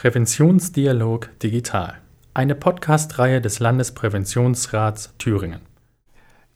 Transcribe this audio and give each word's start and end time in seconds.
Präventionsdialog 0.00 1.28
Digital, 1.40 2.00
eine 2.32 2.54
Podcast-Reihe 2.54 3.42
des 3.42 3.60
Landespräventionsrats 3.60 5.12
Thüringen. 5.18 5.60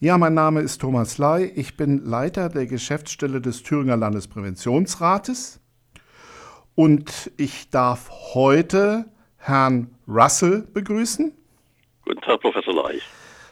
Ja, 0.01 0.17
mein 0.17 0.33
Name 0.33 0.63
ist 0.63 0.81
Thomas 0.81 1.19
Ley. 1.19 1.53
Ich 1.55 1.77
bin 1.77 2.07
Leiter 2.07 2.49
der 2.49 2.65
Geschäftsstelle 2.65 3.43
des 3.43 3.63
Thüringer 3.63 3.99
Landespräventionsrates 3.99 5.61
und 6.75 7.33
ich 7.37 7.69
darf 7.69 8.11
heute 8.33 9.05
Herrn 9.37 9.91
Russell 10.09 10.67
begrüßen. 10.73 11.35
Guten 12.07 12.23
Tag, 12.23 12.41
Professor 12.41 12.73
Ley. 12.73 13.03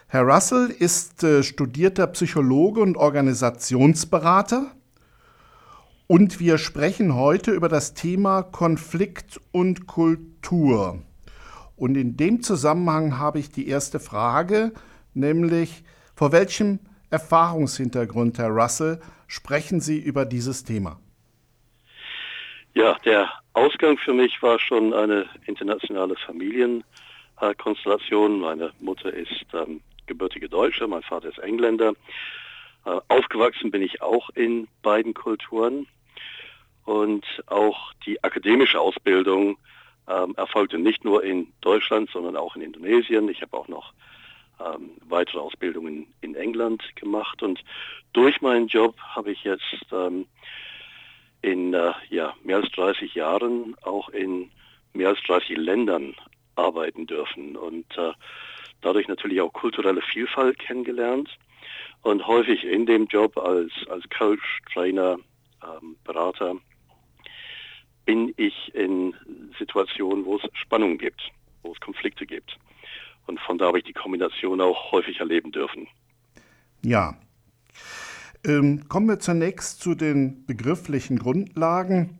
Herr 0.07 0.23
Russell 0.23 0.71
ist 0.71 1.23
äh, 1.23 1.43
studierter 1.43 2.07
Psychologe 2.07 2.81
und 2.81 2.97
Organisationsberater 2.97 4.71
und 6.13 6.39
wir 6.39 6.59
sprechen 6.59 7.15
heute 7.15 7.49
über 7.49 7.69
das 7.69 7.95
Thema 7.95 8.43
Konflikt 8.43 9.41
und 9.51 9.87
Kultur. 9.87 11.01
Und 11.75 11.95
in 11.95 12.17
dem 12.17 12.43
Zusammenhang 12.43 13.17
habe 13.17 13.39
ich 13.39 13.49
die 13.49 13.67
erste 13.67 13.99
Frage, 13.99 14.73
nämlich 15.15 15.83
vor 16.13 16.31
welchem 16.31 16.77
Erfahrungshintergrund, 17.09 18.37
Herr 18.37 18.49
Russell, 18.49 19.01
sprechen 19.25 19.81
Sie 19.81 19.97
über 19.97 20.25
dieses 20.25 20.63
Thema? 20.63 20.99
Ja, 22.75 22.95
der 23.05 23.31
Ausgang 23.53 23.97
für 23.97 24.13
mich 24.13 24.39
war 24.43 24.59
schon 24.59 24.93
eine 24.93 25.25
internationale 25.47 26.15
Familienkonstellation. 26.27 28.39
Meine 28.39 28.71
Mutter 28.79 29.11
ist 29.11 29.47
ähm, 29.55 29.81
gebürtige 30.05 30.47
Deutsche, 30.47 30.87
mein 30.87 31.01
Vater 31.01 31.29
ist 31.29 31.39
Engländer. 31.39 31.93
Äh, 32.85 32.99
aufgewachsen 33.07 33.71
bin 33.71 33.81
ich 33.81 34.03
auch 34.03 34.29
in 34.35 34.67
beiden 34.83 35.15
Kulturen 35.15 35.87
und 36.85 37.25
auch 37.47 37.93
die 38.05 38.23
akademische 38.23 38.79
Ausbildung 38.79 39.57
ähm, 40.07 40.33
erfolgte 40.35 40.77
nicht 40.77 41.05
nur 41.05 41.23
in 41.23 41.51
Deutschland, 41.61 42.09
sondern 42.11 42.35
auch 42.35 42.55
in 42.55 42.61
Indonesien. 42.61 43.29
Ich 43.29 43.41
habe 43.41 43.55
auch 43.55 43.67
noch 43.67 43.93
ähm, 44.59 44.91
weitere 45.07 45.39
Ausbildungen 45.39 46.07
in 46.21 46.35
England 46.35 46.83
gemacht. 46.95 47.41
Und 47.41 47.63
durch 48.11 48.41
meinen 48.41 48.67
Job 48.67 48.99
habe 48.99 49.31
ich 49.31 49.43
jetzt 49.43 49.85
ähm, 49.91 50.25
in 51.41 51.73
äh, 51.73 51.93
ja, 52.09 52.33
mehr 52.43 52.57
als 52.57 52.69
30 52.71 53.15
Jahren 53.15 53.75
auch 53.83 54.09
in 54.09 54.51
mehr 54.93 55.09
als 55.09 55.21
30 55.25 55.57
Ländern 55.57 56.15
arbeiten 56.55 57.07
dürfen. 57.07 57.55
Und 57.55 57.97
äh, 57.97 58.11
dadurch 58.81 59.07
natürlich 59.07 59.39
auch 59.41 59.53
kulturelle 59.53 60.01
Vielfalt 60.01 60.59
kennengelernt. 60.59 61.29
Und 62.01 62.27
häufig 62.27 62.65
in 62.65 62.85
dem 62.85 63.07
Job 63.07 63.37
als, 63.37 63.71
als 63.89 64.03
Coach, 64.09 64.59
Trainer, 64.73 65.17
ähm, 65.63 65.95
Berater 66.03 66.57
bin 68.05 68.33
ich 68.37 68.73
in 68.75 69.13
Situationen, 69.57 70.25
wo 70.25 70.37
es 70.37 70.41
Spannungen 70.53 70.97
gibt, 70.97 71.21
wo 71.61 71.71
es 71.71 71.79
Konflikte 71.79 72.25
gibt. 72.25 72.57
Und 73.27 73.39
von 73.39 73.57
da 73.57 73.67
habe 73.67 73.79
ich 73.79 73.85
die 73.85 73.93
Kombination 73.93 74.59
auch 74.61 74.91
häufig 74.91 75.19
erleben 75.19 75.51
dürfen. 75.51 75.87
Ja. 76.83 77.15
Ähm, 78.45 78.89
kommen 78.89 79.07
wir 79.07 79.19
zunächst 79.19 79.81
zu 79.81 79.95
den 79.95 80.45
begrifflichen 80.45 81.17
Grundlagen, 81.17 82.19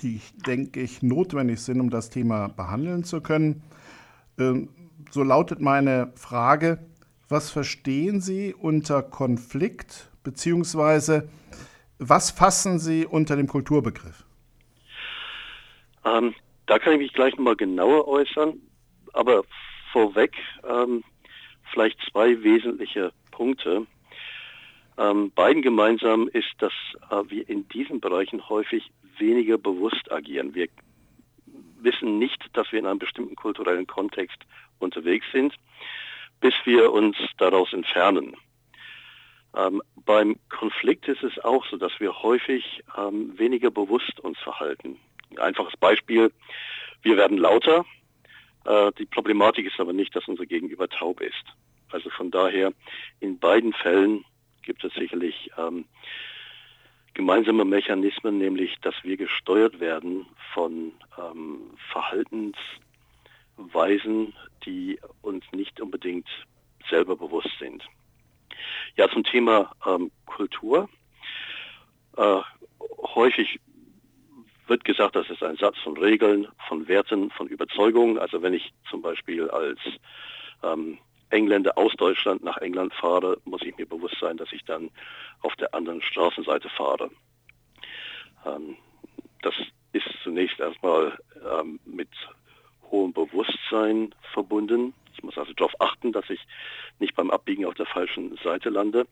die, 0.00 0.20
denke 0.46 0.80
ich, 0.80 1.02
notwendig 1.02 1.60
sind, 1.60 1.80
um 1.80 1.90
das 1.90 2.10
Thema 2.10 2.48
behandeln 2.48 3.02
zu 3.02 3.20
können. 3.20 3.62
Ähm, 4.38 4.68
so 5.10 5.24
lautet 5.24 5.60
meine 5.60 6.12
Frage, 6.14 6.78
was 7.28 7.50
verstehen 7.50 8.20
Sie 8.20 8.54
unter 8.54 9.02
Konflikt, 9.02 10.10
beziehungsweise 10.22 11.28
was 11.98 12.30
fassen 12.30 12.78
Sie 12.78 13.04
unter 13.04 13.36
dem 13.36 13.48
Kulturbegriff? 13.48 14.24
Ähm, 16.04 16.34
da 16.66 16.78
kann 16.78 16.94
ich 16.94 16.98
mich 16.98 17.12
gleich 17.12 17.36
nochmal 17.36 17.56
genauer 17.56 18.08
äußern, 18.08 18.60
aber 19.12 19.44
vorweg 19.92 20.34
ähm, 20.68 21.04
vielleicht 21.70 21.98
zwei 22.10 22.42
wesentliche 22.42 23.12
Punkte. 23.30 23.86
Ähm, 24.98 25.30
beiden 25.32 25.62
gemeinsam 25.62 26.28
ist, 26.28 26.52
dass 26.58 26.72
äh, 27.10 27.22
wir 27.28 27.48
in 27.48 27.68
diesen 27.68 28.00
Bereichen 28.00 28.48
häufig 28.48 28.90
weniger 29.18 29.58
bewusst 29.58 30.10
agieren. 30.10 30.54
Wir 30.54 30.68
wissen 31.80 32.18
nicht, 32.18 32.44
dass 32.52 32.70
wir 32.72 32.78
in 32.78 32.86
einem 32.86 32.98
bestimmten 32.98 33.36
kulturellen 33.36 33.86
Kontext 33.86 34.38
unterwegs 34.78 35.26
sind, 35.32 35.54
bis 36.40 36.54
wir 36.64 36.92
uns 36.92 37.16
daraus 37.38 37.72
entfernen. 37.72 38.36
Ähm, 39.54 39.82
beim 40.04 40.36
Konflikt 40.48 41.08
ist 41.08 41.22
es 41.22 41.38
auch 41.44 41.64
so, 41.66 41.76
dass 41.76 41.92
wir 41.98 42.22
häufig 42.22 42.82
ähm, 42.96 43.38
weniger 43.38 43.70
bewusst 43.70 44.20
uns 44.20 44.38
verhalten. 44.38 44.98
Ein 45.32 45.38
einfaches 45.38 45.76
Beispiel, 45.78 46.32
wir 47.02 47.16
werden 47.16 47.38
lauter. 47.38 47.84
Äh, 48.64 48.92
die 48.98 49.06
Problematik 49.06 49.66
ist 49.66 49.80
aber 49.80 49.92
nicht, 49.92 50.14
dass 50.14 50.28
unser 50.28 50.46
Gegenüber 50.46 50.88
taub 50.88 51.20
ist. 51.20 51.44
Also 51.90 52.10
von 52.10 52.30
daher, 52.30 52.72
in 53.20 53.38
beiden 53.38 53.72
Fällen 53.72 54.24
gibt 54.62 54.84
es 54.84 54.94
sicherlich 54.94 55.50
ähm, 55.58 55.84
gemeinsame 57.14 57.64
Mechanismen, 57.64 58.38
nämlich 58.38 58.76
dass 58.80 58.94
wir 59.02 59.16
gesteuert 59.16 59.80
werden 59.80 60.26
von 60.54 60.92
ähm, 61.18 61.72
Verhaltensweisen, 61.90 64.34
die 64.64 65.00
uns 65.20 65.44
nicht 65.52 65.80
unbedingt 65.80 66.28
selber 66.88 67.16
bewusst 67.16 67.50
sind. 67.58 67.84
Ja, 68.96 69.10
zum 69.10 69.24
Thema 69.24 69.74
ähm, 69.86 70.10
Kultur. 70.26 70.88
Äh, 72.16 72.40
häufig 73.14 73.60
wird 74.66 74.84
gesagt, 74.84 75.16
das 75.16 75.28
ist 75.30 75.42
ein 75.42 75.56
Satz 75.56 75.78
von 75.78 75.96
Regeln, 75.96 76.48
von 76.68 76.86
Werten, 76.88 77.30
von 77.30 77.48
Überzeugungen. 77.48 78.18
Also 78.18 78.42
wenn 78.42 78.54
ich 78.54 78.72
zum 78.88 79.02
Beispiel 79.02 79.50
als 79.50 79.78
ähm, 80.62 80.98
Engländer 81.30 81.76
aus 81.76 81.92
Deutschland 81.94 82.44
nach 82.44 82.58
England 82.58 82.92
fahre, 82.94 83.38
muss 83.44 83.62
ich 83.62 83.76
mir 83.76 83.86
bewusst 83.86 84.16
sein, 84.20 84.36
dass 84.36 84.52
ich 84.52 84.64
dann 84.64 84.90
auf 85.40 85.54
der 85.56 85.74
anderen 85.74 86.02
Straßenseite 86.02 86.68
fahre. 86.68 87.10
Ähm, 88.46 88.76
das 89.42 89.54
ist 89.92 90.06
zunächst 90.22 90.60
erstmal 90.60 91.18
ähm, 91.50 91.80
mit 91.84 92.08
hohem 92.90 93.12
Bewusstsein 93.12 94.14
verbunden. 94.32 94.94
Ich 95.14 95.22
muss 95.22 95.36
also 95.36 95.52
darauf 95.54 95.74
achten, 95.80 96.12
dass 96.12 96.28
ich 96.30 96.40
nicht 96.98 97.14
beim 97.14 97.30
Abbiegen 97.30 97.64
auf 97.64 97.74
der 97.74 97.86
falschen 97.86 98.36
Seite 98.42 98.70
lande. 98.70 99.06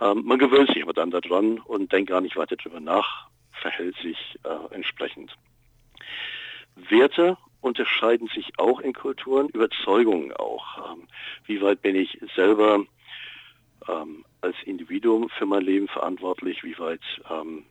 Ähm, 0.00 0.22
man 0.24 0.38
gewöhnt 0.38 0.68
sich 0.72 0.82
aber 0.82 0.92
dann 0.92 1.10
daran 1.10 1.58
und 1.58 1.92
denkt 1.92 2.10
gar 2.10 2.20
nicht 2.20 2.36
weiter 2.36 2.56
darüber 2.56 2.80
nach, 2.80 3.28
verhält 3.60 3.96
sich 3.98 4.38
äh, 4.44 4.74
entsprechend. 4.74 5.36
Werte 6.76 7.36
unterscheiden 7.60 8.28
sich 8.28 8.52
auch 8.58 8.80
in 8.80 8.92
Kulturen, 8.92 9.48
Überzeugungen 9.48 10.32
auch. 10.32 10.92
Ähm, 10.92 11.08
wie 11.46 11.60
weit 11.60 11.82
bin 11.82 11.96
ich 11.96 12.18
selber 12.34 12.84
ähm, 13.88 14.24
als 14.40 14.56
Individuum 14.64 15.28
für 15.30 15.46
mein 15.46 15.62
Leben 15.62 15.88
verantwortlich? 15.88 16.62
Wie 16.62 16.78
weit 16.78 17.02
ähm, 17.30 17.64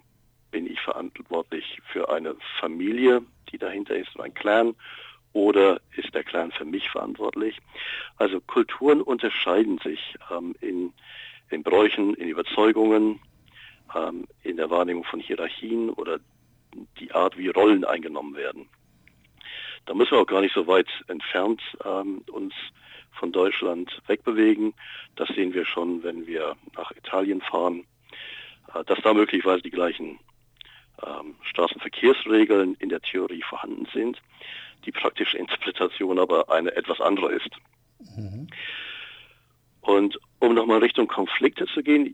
bin 0.51 0.68
ich 0.68 0.79
verantwortlich 0.81 1.79
für 1.91 2.09
eine 2.09 2.35
Familie, 2.59 3.22
die 3.51 3.57
dahinter 3.57 3.95
ist, 3.95 4.19
ein 4.19 4.34
Clan? 4.34 4.75
Oder 5.34 5.81
ist 5.97 6.13
der 6.13 6.24
Clan 6.24 6.51
für 6.51 6.66
mich 6.66 6.90
verantwortlich? 6.90 7.59
Also 8.18 8.40
Kulturen 8.40 9.01
unterscheiden 9.01 9.79
sich 9.79 10.16
ähm, 10.31 10.56
in, 10.62 10.94
in 11.50 11.62
Bräuchen, 11.62 12.13
in 12.16 12.29
Überzeugungen, 12.29 13.19
ähm, 13.95 14.28
in 14.44 14.57
der 14.57 14.69
Wahrnehmung 14.69 15.03
von 15.06 15.19
Hierarchien 15.19 15.89
oder 15.89 16.19
die 17.00 17.11
Art, 17.11 17.38
wie 17.38 17.47
Rollen 17.47 17.85
eingenommen 17.85 18.35
werden. 18.35 18.67
Da 19.85 19.94
müssen 19.94 20.11
wir 20.11 20.19
auch 20.19 20.28
gar 20.28 20.41
nicht 20.41 20.53
so 20.53 20.67
weit 20.67 20.88
entfernt 21.07 21.61
ähm, 21.83 22.23
uns 22.31 22.53
von 23.11 23.31
Deutschland 23.31 24.01
wegbewegen. 24.07 24.73
Das 25.16 25.29
sehen 25.29 25.53
wir 25.53 25.66
schon, 25.66 26.03
wenn 26.03 26.28
wir 26.28 26.56
nach 26.75 26.91
Italien 26.91 27.41
fahren, 27.41 27.85
äh, 28.73 28.83
dass 28.83 29.00
da 29.01 29.13
möglicherweise 29.13 29.61
die 29.61 29.72
gleichen 29.72 30.19
ähm, 31.06 31.35
Straßenverkehrsregeln 31.44 32.75
in 32.75 32.89
der 32.89 33.01
Theorie 33.01 33.44
vorhanden 33.47 33.88
sind, 33.94 34.22
die 34.85 34.91
praktische 34.91 35.38
Interpretation 35.38 36.19
aber 36.19 36.50
eine 36.51 36.75
etwas 36.75 37.00
andere 37.00 37.33
ist. 37.33 37.50
Mhm. 38.18 38.47
Und 39.81 40.19
um 40.39 40.56
nochmal 40.56 40.80
Richtung 40.80 41.07
Konflikte 41.07 41.68
zu 41.68 41.83
gehen, 41.83 42.13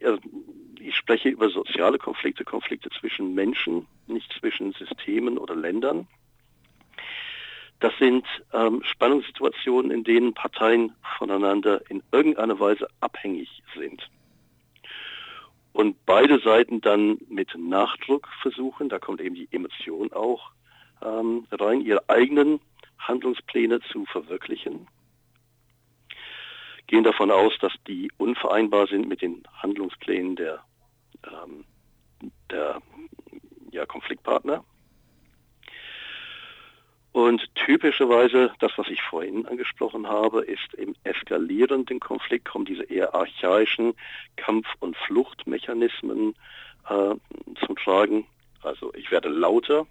ich 0.88 0.96
spreche 0.96 1.30
über 1.30 1.50
soziale 1.50 1.98
Konflikte, 1.98 2.44
Konflikte 2.44 2.90
zwischen 3.00 3.34
Menschen, 3.34 3.88
nicht 4.08 4.32
zwischen 4.40 4.74
Systemen 4.74 5.38
oder 5.38 5.56
Ländern. 5.56 6.08
Das 7.80 7.94
sind 7.98 8.26
ähm, 8.54 8.84
Spannungssituationen, 8.84 9.92
in 9.92 10.04
denen 10.04 10.34
Parteien 10.34 10.94
voneinander 11.18 11.82
in 11.90 12.04
irgendeiner 12.12 12.60
Weise 12.60 12.88
abhängig 13.00 13.64
sind. 13.76 14.08
Und 15.74 16.06
beide 16.06 16.40
Seiten 16.40 16.82
dann 16.82 17.18
mit 17.30 17.50
Nachdruck 17.58 18.28
versuchen, 18.42 18.90
da 18.90 19.00
kommt 19.00 19.22
eben 19.22 19.36
die 19.36 19.48
Emotion 19.52 20.12
auch 20.12 20.52
ähm, 21.02 21.48
rein, 21.52 21.82
ihre 21.82 22.08
eigenen 22.10 22.60
Handlungspläne 23.00 23.80
zu 23.92 24.06
verwirklichen. 24.06 24.88
Gehen 26.88 27.04
davon 27.04 27.32
aus, 27.32 27.58
dass 27.62 27.74
die 27.88 28.12
unvereinbar 28.18 28.88
sind 28.88 29.08
mit 29.08 29.22
den 29.22 29.44
Handlungsplänen 29.56 30.36
der, 30.36 30.64
ähm, 31.26 31.66
der 32.50 32.82
ja, 33.72 33.86
Konfliktpartner. 33.86 34.64
Und 37.14 37.54
typischerweise, 37.56 38.54
das, 38.60 38.72
was 38.78 38.88
ich 38.88 39.02
vorhin 39.02 39.46
angesprochen 39.46 40.08
habe, 40.08 40.44
ist 40.44 40.74
im 40.76 40.96
eskalierenden 41.04 42.00
Konflikt 42.00 42.46
kommen 42.46 42.66
diese 42.66 42.84
eher 42.84 43.14
archaischen 43.14 43.94
Kampf- 44.38 44.76
und 44.80 44.96
Fluchtmechanismen 44.96 46.36
äh, 46.88 47.16
zum 47.66 47.76
Tragen. 47.76 48.26
Also 48.64 48.94
ich 48.94 49.12
werde 49.12 49.28
lauter 49.28 49.88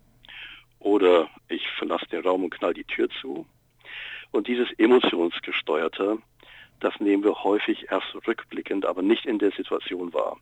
oder 0.78 1.28
ich 1.48 1.68
verlasse 1.72 2.06
den 2.06 2.22
Raum 2.22 2.44
und 2.44 2.54
knall 2.54 2.72
die 2.72 2.84
Tür 2.84 3.10
zu. 3.20 3.44
Und 4.30 4.48
dieses 4.48 4.70
emotionsgesteuerte, 4.78 6.18
das 6.80 6.98
nehmen 7.00 7.24
wir 7.24 7.44
häufig 7.44 7.86
erst 7.90 8.14
rückblickend, 8.26 8.84
aber 8.84 9.02
nicht 9.02 9.26
in 9.26 9.38
der 9.38 9.52
Situation 9.52 10.12
wahr. 10.12 10.36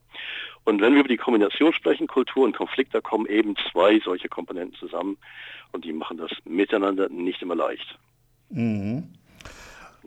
Und 0.65 0.81
wenn 0.81 0.95
wir 0.95 1.01
über 1.01 1.09
die 1.09 1.17
Kombination 1.17 1.73
sprechen, 1.73 2.07
Kultur 2.07 2.45
und 2.45 2.57
Konflikt, 2.57 2.95
da 2.95 3.01
kommen 3.01 3.27
eben 3.27 3.55
zwei 3.71 4.01
solche 4.01 4.29
Komponenten 4.29 4.79
zusammen 4.79 5.19
und 5.73 5.85
die 5.85 5.93
machen 5.93 6.17
das 6.17 6.31
miteinander 6.45 7.09
nicht 7.09 7.43
immer 7.43 7.55
leicht. 7.55 7.99
Mhm. 8.51 9.09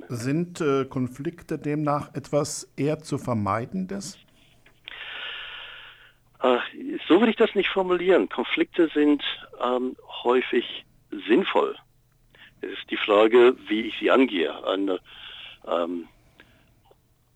Sind 0.07 0.61
äh, 0.61 0.85
Konflikte 0.85 1.57
demnach 1.57 2.13
etwas 2.15 2.71
eher 2.75 2.99
zu 2.99 3.17
vermeidendes? 3.17 4.17
Äh, 6.41 6.57
so 7.07 7.19
würde 7.19 7.31
ich 7.31 7.37
das 7.37 7.53
nicht 7.55 7.69
formulieren. 7.69 8.29
Konflikte 8.29 8.89
sind 8.93 9.23
ähm, 9.63 9.95
häufig 10.23 10.85
sinnvoll. 11.27 11.75
Es 12.61 12.71
ist 12.71 12.89
die 12.89 12.97
Frage, 12.97 13.55
wie 13.67 13.81
ich 13.81 13.95
sie 13.99 14.11
angehe. 14.11 14.51
Eine, 14.65 14.99
ähm, 15.67 16.07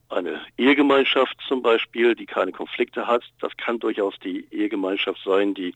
eine 0.09 0.41
Ehegemeinschaft 0.57 1.35
zum 1.47 1.61
Beispiel, 1.61 2.15
die 2.15 2.25
keine 2.25 2.51
Konflikte 2.51 3.07
hat, 3.07 3.23
das 3.39 3.55
kann 3.57 3.79
durchaus 3.79 4.13
die 4.19 4.47
Ehegemeinschaft 4.51 5.19
sein, 5.23 5.53
die 5.53 5.73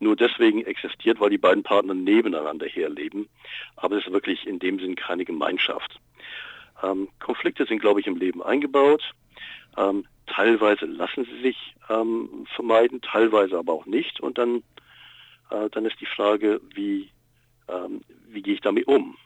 nur 0.00 0.16
deswegen 0.16 0.64
existiert, 0.64 1.20
weil 1.20 1.30
die 1.30 1.38
beiden 1.38 1.62
Partner 1.62 1.94
nebeneinander 1.94 2.66
herleben. 2.66 3.28
Aber 3.76 3.96
es 3.96 4.06
ist 4.06 4.12
wirklich 4.12 4.46
in 4.46 4.58
dem 4.58 4.78
Sinn 4.78 4.96
keine 4.96 5.24
Gemeinschaft. 5.24 6.00
Ähm, 6.82 7.08
Konflikte 7.20 7.66
sind, 7.66 7.80
glaube 7.80 8.00
ich, 8.00 8.06
im 8.06 8.16
Leben 8.16 8.42
eingebaut. 8.42 9.02
Ähm, 9.76 10.06
teilweise 10.26 10.86
lassen 10.86 11.24
sie 11.24 11.40
sich 11.40 11.74
ähm, 11.88 12.46
vermeiden, 12.54 13.00
teilweise 13.00 13.58
aber 13.58 13.72
auch 13.72 13.86
nicht. 13.86 14.20
Und 14.20 14.38
dann, 14.38 14.62
äh, 15.50 15.68
dann 15.70 15.86
ist 15.86 16.00
die 16.00 16.06
Frage, 16.06 16.60
wie, 16.74 17.10
ähm, 17.68 18.02
wie 18.28 18.42
gehe 18.42 18.54
ich 18.54 18.60
damit 18.60 18.86
um? 18.86 19.16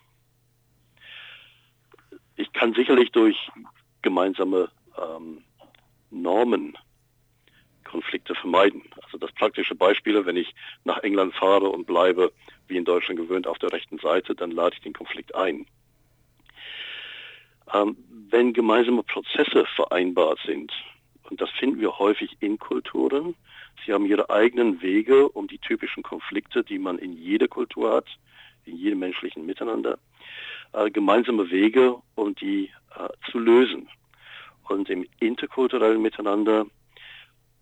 Ich 2.37 2.53
kann 2.53 2.75
sicherlich 2.75 3.11
durch 3.13 3.37
gemeinsame 4.03 4.69
ähm, 4.99 5.43
Normen 6.11 6.77
Konflikte 7.85 8.35
vermeiden. 8.35 8.83
Also 9.03 9.19
das 9.19 9.33
praktische 9.33 9.75
Beispiel, 9.75 10.25
wenn 10.25 10.37
ich 10.37 10.55
nach 10.85 10.99
England 10.99 11.35
fahre 11.35 11.69
und 11.69 11.87
bleibe, 11.87 12.33
wie 12.67 12.77
in 12.77 12.85
Deutschland 12.85 13.21
gewöhnt, 13.21 13.47
auf 13.47 13.59
der 13.59 13.73
rechten 13.73 13.99
Seite, 13.99 14.35
dann 14.35 14.51
lade 14.51 14.75
ich 14.77 14.83
den 14.83 14.95
Konflikt 14.95 15.35
ein. 15.35 15.67
Ähm, 17.73 17.97
wenn 18.31 18.53
gemeinsame 18.53 19.03
Prozesse 19.03 19.67
vereinbart 19.77 20.39
sind, 20.47 20.73
und 21.29 21.41
das 21.41 21.51
finden 21.51 21.81
wir 21.81 21.99
häufig 21.99 22.37
in 22.41 22.59
Kulturen, 22.59 23.35
sie 23.85 23.93
haben 23.93 24.07
ihre 24.07 24.31
eigenen 24.31 24.81
Wege, 24.83 25.29
um 25.29 25.47
die 25.47 25.59
typischen 25.59 26.03
Konflikte, 26.03 26.65
die 26.65 26.79
man 26.79 26.99
in 26.99 27.13
jeder 27.13 27.49
Kultur 27.49 27.93
hat, 27.95 28.07
in 28.65 28.77
jedem 28.77 29.01
menschlichen 29.01 29.45
Miteinander, 29.45 29.99
äh, 30.73 30.91
gemeinsame 30.91 31.51
Wege, 31.51 31.97
um 32.15 32.35
die 32.35 32.71
äh, 32.97 33.09
zu 33.31 33.39
lösen. 33.39 33.89
Und 34.69 34.89
im 34.89 35.07
interkulturellen 35.21 36.01
Miteinander 36.01 36.67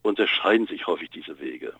unterscheiden 0.02 0.66
sich 0.66 0.86
häufig 0.86 1.10
diese 1.10 1.38
Wege. 1.40 1.74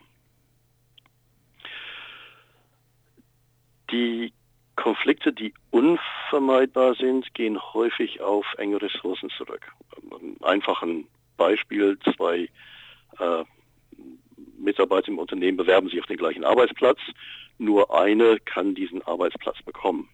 Die 3.91 4.33
Konflikte, 4.75 5.33
die 5.33 5.53
unvermeidbar 5.69 6.95
sind, 6.95 7.33
gehen 7.33 7.59
häufig 7.73 8.21
auf 8.21 8.45
enge 8.57 8.81
Ressourcen 8.81 9.29
zurück. 9.29 9.71
Einfach 10.41 10.81
ein 10.81 11.07
Beispiel, 11.37 11.97
zwei 12.15 12.49
äh, 13.19 13.43
Mitarbeiter 14.57 15.09
im 15.09 15.19
Unternehmen 15.19 15.57
bewerben 15.57 15.89
sich 15.89 15.99
auf 15.99 16.05
den 16.05 16.17
gleichen 16.17 16.43
Arbeitsplatz, 16.43 16.99
nur 17.57 17.93
eine 17.93 18.39
kann 18.39 18.75
diesen 18.75 19.01
Arbeitsplatz 19.03 19.61
bekommen. 19.63 20.09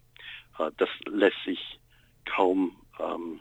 Äh, 0.59 0.71
das 0.77 0.89
lässt 1.06 1.38
sich 1.45 1.80
kaum 2.25 2.75
ähm, 3.00 3.39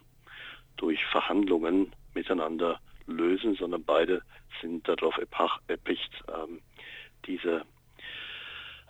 durch 0.76 1.04
Verhandlungen 1.06 1.92
miteinander 2.14 2.80
lösen, 3.06 3.54
sondern 3.54 3.84
beide 3.84 4.22
sind 4.60 4.86
darauf 4.88 5.18
erpicht, 5.18 6.10
ähm, 6.28 6.60
diese, 7.26 7.64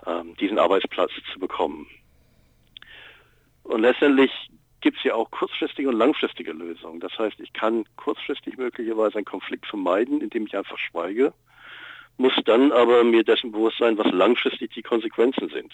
ähm, 0.05 0.35
diesen 0.37 0.59
Arbeitsplatz 0.59 1.11
zu 1.33 1.39
bekommen. 1.39 1.87
Und 3.63 3.81
letztendlich 3.81 4.31
gibt 4.81 4.97
es 4.97 5.03
ja 5.03 5.15
auch 5.15 5.29
kurzfristige 5.31 5.89
und 5.89 5.97
langfristige 5.97 6.53
Lösungen. 6.53 6.99
Das 6.99 7.17
heißt, 7.17 7.39
ich 7.39 7.51
kann 7.53 7.85
kurzfristig 7.97 8.57
möglicherweise 8.57 9.15
einen 9.15 9.25
Konflikt 9.25 9.65
vermeiden, 9.65 10.21
indem 10.21 10.45
ich 10.45 10.55
einfach 10.55 10.77
schweige, 10.77 11.33
muss 12.17 12.33
dann 12.45 12.71
aber 12.71 13.03
mir 13.03 13.23
dessen 13.23 13.51
bewusst 13.51 13.77
sein, 13.79 13.97
was 13.97 14.11
langfristig 14.11 14.71
die 14.73 14.81
Konsequenzen 14.81 15.49
sind. 15.49 15.73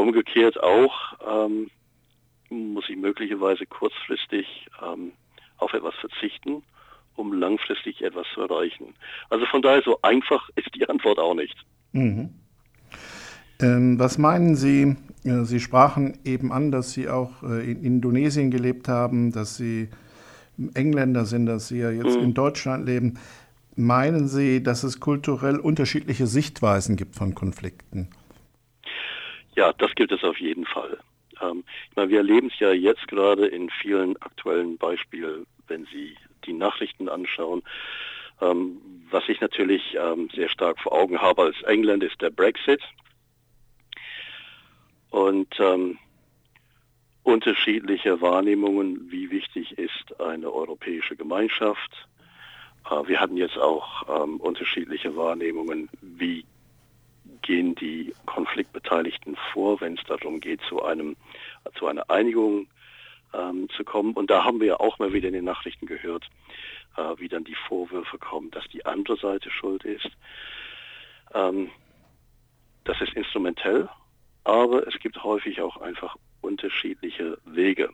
Umgekehrt 0.00 0.62
auch 0.62 0.94
ähm, 1.28 1.70
muss 2.48 2.88
ich 2.88 2.96
möglicherweise 2.96 3.66
kurzfristig 3.66 4.66
ähm, 4.82 5.12
auf 5.58 5.72
etwas 5.72 5.94
verzichten, 5.96 6.62
um 7.16 7.32
langfristig 7.32 8.02
etwas 8.02 8.26
zu 8.34 8.40
erreichen. 8.40 8.94
Also 9.28 9.46
von 9.46 9.62
daher 9.62 9.82
so 9.82 10.00
einfach 10.02 10.48
ist 10.56 10.74
die 10.74 10.88
Antwort 10.88 11.18
auch 11.18 11.34
nicht. 11.34 11.56
Mhm. 11.92 12.30
Ähm, 13.60 13.98
was 13.98 14.18
meinen 14.18 14.56
Sie? 14.56 14.96
Sie 15.22 15.60
sprachen 15.60 16.18
eben 16.24 16.50
an, 16.50 16.70
dass 16.70 16.92
Sie 16.92 17.08
auch 17.10 17.42
äh, 17.42 17.70
in 17.70 17.84
Indonesien 17.84 18.50
gelebt 18.50 18.88
haben, 18.88 19.32
dass 19.32 19.58
Sie 19.58 19.90
Engländer 20.72 21.26
sind, 21.26 21.44
dass 21.44 21.68
Sie 21.68 21.78
ja 21.78 21.90
jetzt 21.90 22.16
mhm. 22.16 22.24
in 22.24 22.34
Deutschland 22.34 22.86
leben. 22.86 23.18
Meinen 23.76 24.28
Sie, 24.28 24.62
dass 24.62 24.82
es 24.82 24.98
kulturell 24.98 25.56
unterschiedliche 25.56 26.26
Sichtweisen 26.26 26.96
gibt 26.96 27.16
von 27.16 27.34
Konflikten? 27.34 28.08
Ja, 29.60 29.74
das 29.74 29.94
gibt 29.94 30.10
es 30.10 30.24
auf 30.24 30.40
jeden 30.40 30.64
Fall. 30.64 30.98
Ähm, 31.38 31.64
ich 31.90 31.94
meine, 31.94 32.08
wir 32.08 32.16
erleben 32.16 32.46
es 32.50 32.58
ja 32.60 32.72
jetzt 32.72 33.06
gerade 33.08 33.46
in 33.46 33.68
vielen 33.68 34.16
aktuellen 34.22 34.78
Beispielen, 34.78 35.46
wenn 35.68 35.84
Sie 35.92 36.16
die 36.46 36.54
Nachrichten 36.54 37.10
anschauen. 37.10 37.62
Ähm, 38.40 38.80
was 39.10 39.28
ich 39.28 39.38
natürlich 39.42 39.94
ähm, 40.00 40.30
sehr 40.34 40.48
stark 40.48 40.80
vor 40.80 40.92
Augen 40.92 41.20
habe 41.20 41.42
als 41.42 41.60
Engländer 41.64 42.06
ist 42.06 42.22
der 42.22 42.30
Brexit. 42.30 42.80
Und 45.10 45.54
ähm, 45.60 45.98
unterschiedliche 47.22 48.18
Wahrnehmungen, 48.22 49.10
wie 49.10 49.30
wichtig 49.30 49.76
ist 49.76 50.18
eine 50.22 50.50
europäische 50.50 51.16
Gemeinschaft. 51.16 52.08
Äh, 52.90 53.06
wir 53.08 53.20
hatten 53.20 53.36
jetzt 53.36 53.58
auch 53.58 54.24
ähm, 54.24 54.40
unterschiedliche 54.40 55.14
Wahrnehmungen, 55.16 55.90
wie 56.00 56.46
gehen 57.42 57.74
die 57.74 58.14
Konfliktbeteiligten 58.26 59.36
vor, 59.52 59.80
wenn 59.80 59.94
es 59.94 60.04
darum 60.04 60.40
geht, 60.40 60.60
zu 60.68 60.82
einem 60.82 61.16
zu 61.78 61.86
einer 61.86 62.08
Einigung 62.10 62.66
ähm, 63.32 63.68
zu 63.76 63.84
kommen. 63.84 64.14
Und 64.14 64.30
da 64.30 64.44
haben 64.44 64.60
wir 64.60 64.66
ja 64.66 64.80
auch 64.80 64.98
mal 64.98 65.12
wieder 65.12 65.28
in 65.28 65.34
den 65.34 65.44
Nachrichten 65.44 65.86
gehört, 65.86 66.28
äh, 66.96 67.14
wie 67.18 67.28
dann 67.28 67.44
die 67.44 67.56
Vorwürfe 67.68 68.18
kommen, 68.18 68.50
dass 68.50 68.66
die 68.68 68.84
andere 68.86 69.16
Seite 69.16 69.50
schuld 69.50 69.84
ist. 69.84 70.10
Ähm, 71.34 71.70
das 72.84 73.00
ist 73.00 73.14
instrumentell 73.14 73.88
aber 74.44 74.86
es 74.86 74.98
gibt 74.98 75.22
häufig 75.22 75.60
auch 75.60 75.76
einfach 75.78 76.16
unterschiedliche 76.40 77.38
Wege. 77.44 77.90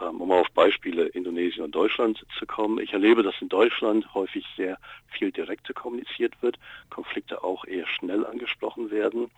Ähm, 0.00 0.20
um 0.20 0.30
auf 0.30 0.48
Beispiele 0.52 1.06
Indonesien 1.08 1.64
und 1.64 1.74
Deutschland 1.74 2.24
zu 2.38 2.46
kommen. 2.46 2.78
Ich 2.78 2.92
erlebe, 2.92 3.24
dass 3.24 3.34
in 3.40 3.48
Deutschland 3.48 4.14
häufig 4.14 4.46
sehr 4.56 4.78
viel 5.08 5.32
direkter 5.32 5.74
kommuniziert 5.74 6.40
wird, 6.40 6.56
Konflikte 6.88 7.42
auch 7.42 7.64
eher 7.64 7.86
schnell 7.86 8.24
angesprochen 8.24 8.92
werden. 8.92 9.28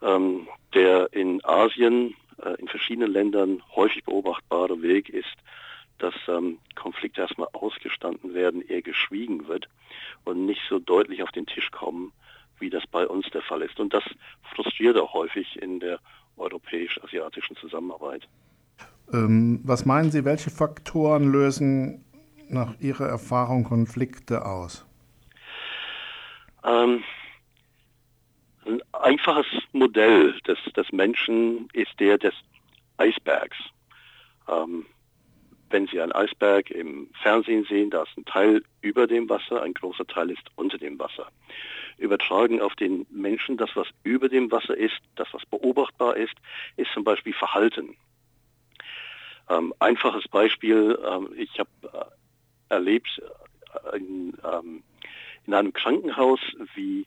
Ähm, 0.00 0.48
der 0.72 1.12
in 1.12 1.44
Asien, 1.44 2.14
äh, 2.42 2.54
in 2.58 2.68
verschiedenen 2.68 3.12
Ländern 3.12 3.62
häufig 3.74 4.04
beobachtbare 4.04 4.80
Weg 4.80 5.10
ist, 5.10 5.36
dass 5.98 6.14
ähm, 6.28 6.58
Konflikte 6.74 7.20
erstmal 7.20 7.48
ausgestanden 7.52 8.32
werden, 8.32 8.66
eher 8.66 8.82
geschwiegen 8.82 9.48
wird 9.48 9.68
und 10.24 10.46
nicht 10.46 10.62
so 10.68 10.78
deutlich 10.78 11.22
auf 11.22 11.32
den 11.32 11.44
Tisch 11.44 11.70
kommen, 11.72 12.12
wie 12.58 12.70
das 12.70 12.86
bei 12.86 13.06
uns 13.06 13.28
der 13.30 13.42
Fall 13.42 13.60
ist. 13.62 13.78
Und 13.80 13.92
das 13.92 14.04
frustriert 14.54 14.96
auch 14.96 15.12
häufig 15.12 15.60
in 15.60 15.80
der 15.80 16.00
europäisch-asiatischen 16.38 17.56
Zusammenarbeit. 17.56 18.26
Ähm, 19.12 19.60
was 19.64 19.86
meinen 19.86 20.10
Sie, 20.10 20.24
welche 20.24 20.50
Faktoren 20.50 21.30
lösen 21.30 22.04
nach 22.48 22.78
Ihrer 22.80 23.06
Erfahrung 23.06 23.64
Konflikte 23.64 24.44
aus? 24.44 24.86
Ähm, 26.64 27.02
ein 28.66 28.80
einfaches 28.92 29.46
Modell 29.72 30.38
des, 30.46 30.58
des 30.76 30.92
Menschen 30.92 31.68
ist 31.72 31.98
der 31.98 32.18
des 32.18 32.34
Eisbergs. 32.98 33.56
Ähm, 34.48 34.84
wenn 35.70 35.86
Sie 35.86 36.00
einen 36.00 36.12
Eisberg 36.12 36.70
im 36.70 37.10
Fernsehen 37.22 37.64
sehen, 37.64 37.90
da 37.90 38.02
ist 38.02 38.16
ein 38.16 38.24
Teil 38.24 38.62
über 38.80 39.06
dem 39.06 39.28
Wasser, 39.28 39.62
ein 39.62 39.74
großer 39.74 40.06
Teil 40.06 40.30
ist 40.30 40.42
unter 40.56 40.78
dem 40.78 40.98
Wasser. 40.98 41.28
Übertragen 41.98 42.60
auf 42.60 42.74
den 42.76 43.06
Menschen, 43.10 43.56
das 43.56 43.70
was 43.74 43.88
über 44.02 44.28
dem 44.28 44.50
Wasser 44.50 44.76
ist, 44.76 44.98
das 45.16 45.28
was 45.32 45.44
beobachtbar 45.46 46.16
ist, 46.16 46.34
ist 46.76 46.90
zum 46.92 47.04
Beispiel 47.04 47.34
Verhalten. 47.34 47.96
Ähm, 49.50 49.74
einfaches 49.78 50.28
Beispiel, 50.28 50.98
ähm, 51.06 51.30
ich 51.36 51.58
habe 51.58 51.70
äh, 51.82 52.74
erlebt 52.74 53.20
äh, 53.92 53.96
in, 53.96 54.36
ähm, 54.44 54.82
in 55.46 55.54
einem 55.54 55.72
Krankenhaus, 55.72 56.40
wie 56.74 57.06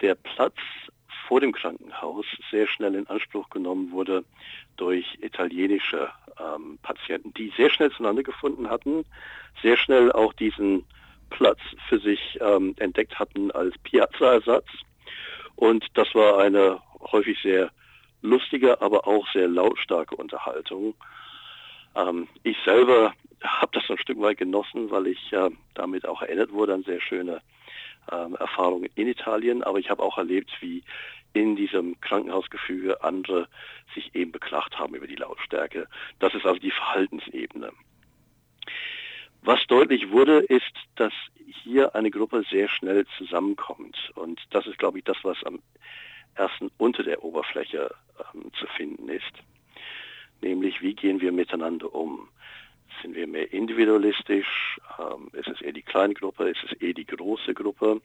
der 0.00 0.14
Platz 0.14 0.56
vor 1.26 1.40
dem 1.40 1.52
Krankenhaus 1.52 2.26
sehr 2.50 2.66
schnell 2.66 2.94
in 2.94 3.06
Anspruch 3.08 3.48
genommen 3.50 3.90
wurde 3.92 4.24
durch 4.76 5.06
italienische 5.20 6.10
ähm, 6.38 6.78
Patienten, 6.82 7.32
die 7.34 7.52
sehr 7.56 7.70
schnell 7.70 7.90
zueinander 7.90 8.22
gefunden 8.22 8.68
hatten, 8.68 9.04
sehr 9.62 9.76
schnell 9.76 10.12
auch 10.12 10.32
diesen 10.34 10.84
Platz 11.30 11.58
für 11.88 11.98
sich 11.98 12.38
ähm, 12.40 12.74
entdeckt 12.78 13.18
hatten 13.18 13.50
als 13.50 13.76
Piazza-Ersatz. 13.78 14.66
Und 15.56 15.86
das 15.94 16.14
war 16.14 16.38
eine 16.38 16.80
häufig 17.00 17.40
sehr 17.42 17.70
lustige, 18.22 18.80
aber 18.80 19.06
auch 19.06 19.26
sehr 19.32 19.48
lautstarke 19.48 20.16
Unterhaltung. 20.16 20.94
Ähm, 21.94 22.28
ich 22.42 22.56
selber 22.64 23.14
habe 23.42 23.72
das 23.72 23.88
ein 23.90 23.98
Stück 23.98 24.20
weit 24.20 24.38
genossen, 24.38 24.90
weil 24.90 25.06
ich 25.08 25.32
äh, 25.32 25.50
damit 25.74 26.06
auch 26.06 26.22
erinnert 26.22 26.52
wurde 26.52 26.74
an 26.74 26.82
sehr 26.82 27.00
schöne 27.00 27.40
ähm, 28.10 28.34
Erfahrungen 28.36 28.88
in 28.94 29.08
Italien, 29.08 29.62
aber 29.62 29.78
ich 29.78 29.90
habe 29.90 30.02
auch 30.02 30.18
erlebt, 30.18 30.50
wie 30.60 30.82
in 31.32 31.56
diesem 31.56 32.00
Krankenhausgefüge 32.00 33.02
andere 33.02 33.48
sich 33.94 34.14
eben 34.14 34.32
beklagt 34.32 34.78
haben 34.78 34.94
über 34.94 35.06
die 35.06 35.16
Lautstärke. 35.16 35.88
Das 36.20 36.34
ist 36.34 36.46
also 36.46 36.60
die 36.60 36.70
Verhaltensebene. 36.70 37.72
Was 39.42 39.66
deutlich 39.66 40.10
wurde, 40.10 40.38
ist, 40.38 40.72
dass 40.94 41.12
hier 41.62 41.94
eine 41.94 42.10
Gruppe 42.10 42.44
sehr 42.50 42.68
schnell 42.68 43.04
zusammenkommt. 43.18 44.12
Und 44.14 44.40
das 44.50 44.66
ist, 44.66 44.78
glaube 44.78 44.98
ich, 44.98 45.04
das, 45.04 45.18
was 45.22 45.42
am 45.44 45.60
ersten 46.34 46.70
unter 46.78 47.02
der 47.02 47.22
Oberfläche 47.22 47.94
ähm, 48.32 48.50
zu 48.58 48.66
finden 48.68 49.08
ist. 49.08 49.32
Nämlich, 50.44 50.82
wie 50.82 50.92
gehen 50.92 51.22
wir 51.22 51.32
miteinander 51.32 51.94
um? 51.94 52.28
Sind 53.00 53.14
wir 53.14 53.26
mehr 53.26 53.50
individualistisch? 53.54 54.78
Ähm, 54.98 55.30
ist 55.32 55.48
es 55.48 55.62
eher 55.62 55.72
die 55.72 55.80
kleine 55.80 56.12
Gruppe? 56.12 56.50
Ist 56.50 56.62
es 56.70 56.72
eher 56.82 56.92
die 56.92 57.06
große 57.06 57.54
Gruppe? 57.54 58.02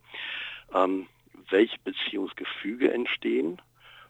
Ähm, 0.74 1.08
welche 1.50 1.78
Beziehungsgefüge 1.80 2.94
entstehen? 2.94 3.62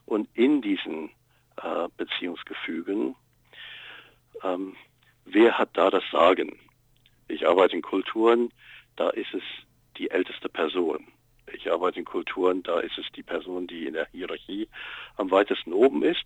Und 0.05 0.29
in 0.35 0.61
diesen 0.61 1.09
äh, 1.57 1.87
Beziehungsgefügen, 1.97 3.15
ähm, 4.43 4.75
wer 5.25 5.57
hat 5.57 5.69
da 5.73 5.89
das 5.89 6.03
Sagen? 6.11 6.59
Ich 7.29 7.47
arbeite 7.47 7.77
in 7.77 7.81
Kulturen, 7.81 8.53
da 8.95 9.09
ist 9.09 9.33
es 9.33 9.43
die 9.97 10.11
älteste 10.11 10.49
Person. 10.49 11.07
Ich 11.53 11.71
arbeite 11.71 11.99
in 11.99 12.05
Kulturen, 12.05 12.63
da 12.63 12.79
ist 12.79 12.97
es 12.97 13.05
die 13.15 13.23
Person, 13.23 13.67
die 13.67 13.85
in 13.85 13.93
der 13.93 14.07
Hierarchie 14.11 14.67
am 15.17 15.31
weitesten 15.31 15.73
oben 15.73 16.03
ist. 16.03 16.25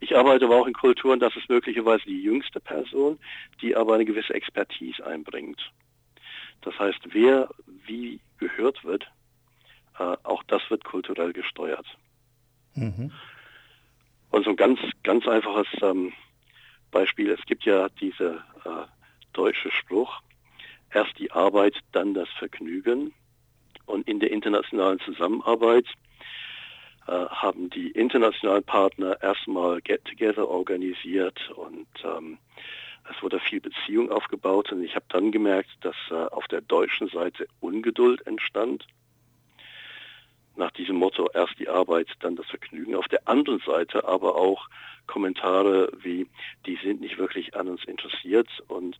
Ich 0.00 0.16
arbeite 0.16 0.44
aber 0.46 0.56
auch 0.56 0.66
in 0.66 0.74
Kulturen, 0.74 1.20
das 1.20 1.34
ist 1.36 1.48
möglicherweise 1.48 2.04
die 2.04 2.22
jüngste 2.22 2.60
Person, 2.60 3.18
die 3.60 3.74
aber 3.74 3.94
eine 3.94 4.04
gewisse 4.04 4.34
Expertise 4.34 5.04
einbringt. 5.06 5.60
Das 6.62 6.78
heißt, 6.78 7.00
wer 7.12 7.48
wie 7.86 8.20
gehört 8.38 8.84
wird, 8.84 9.04
äh, 9.98 10.16
auch 10.22 10.42
das 10.44 10.62
wird 10.70 10.84
kulturell 10.84 11.32
gesteuert. 11.32 11.86
Mhm. 12.74 13.12
Und 14.30 14.44
so 14.44 14.50
ein 14.50 14.56
ganz, 14.56 14.80
ganz 15.02 15.26
einfaches 15.28 15.68
ähm, 15.80 16.12
Beispiel, 16.90 17.30
es 17.30 17.44
gibt 17.46 17.64
ja 17.64 17.88
diese 18.00 18.42
äh, 18.64 18.86
deutsche 19.32 19.70
Spruch, 19.70 20.20
erst 20.92 21.18
die 21.18 21.30
Arbeit, 21.30 21.76
dann 21.92 22.14
das 22.14 22.28
Vergnügen. 22.38 23.12
Und 23.86 24.08
in 24.08 24.20
der 24.20 24.30
internationalen 24.30 25.00
Zusammenarbeit 25.00 25.86
äh, 27.06 27.12
haben 27.12 27.68
die 27.70 27.90
internationalen 27.90 28.64
Partner 28.64 29.22
erstmal 29.22 29.80
Get-Together 29.82 30.48
organisiert 30.48 31.50
und 31.50 31.86
ähm, 32.02 32.38
es 33.10 33.22
wurde 33.22 33.38
viel 33.40 33.60
Beziehung 33.60 34.10
aufgebaut 34.10 34.72
und 34.72 34.82
ich 34.82 34.94
habe 34.94 35.04
dann 35.10 35.30
gemerkt, 35.30 35.68
dass 35.82 35.96
äh, 36.10 36.14
auf 36.14 36.46
der 36.48 36.62
deutschen 36.62 37.08
Seite 37.08 37.46
Ungeduld 37.60 38.26
entstand. 38.26 38.86
Nach 40.56 40.70
diesem 40.70 40.96
Motto 40.96 41.28
erst 41.34 41.58
die 41.58 41.68
Arbeit, 41.68 42.08
dann 42.20 42.36
das 42.36 42.46
Vergnügen. 42.46 42.94
Auf 42.94 43.08
der 43.08 43.28
anderen 43.28 43.60
Seite 43.66 44.06
aber 44.06 44.36
auch 44.36 44.68
Kommentare 45.06 45.92
wie, 46.00 46.26
die 46.64 46.76
sind 46.76 47.02
nicht 47.02 47.18
wirklich 47.18 47.54
an 47.54 47.68
uns 47.68 47.84
interessiert 47.84 48.48
und 48.68 48.98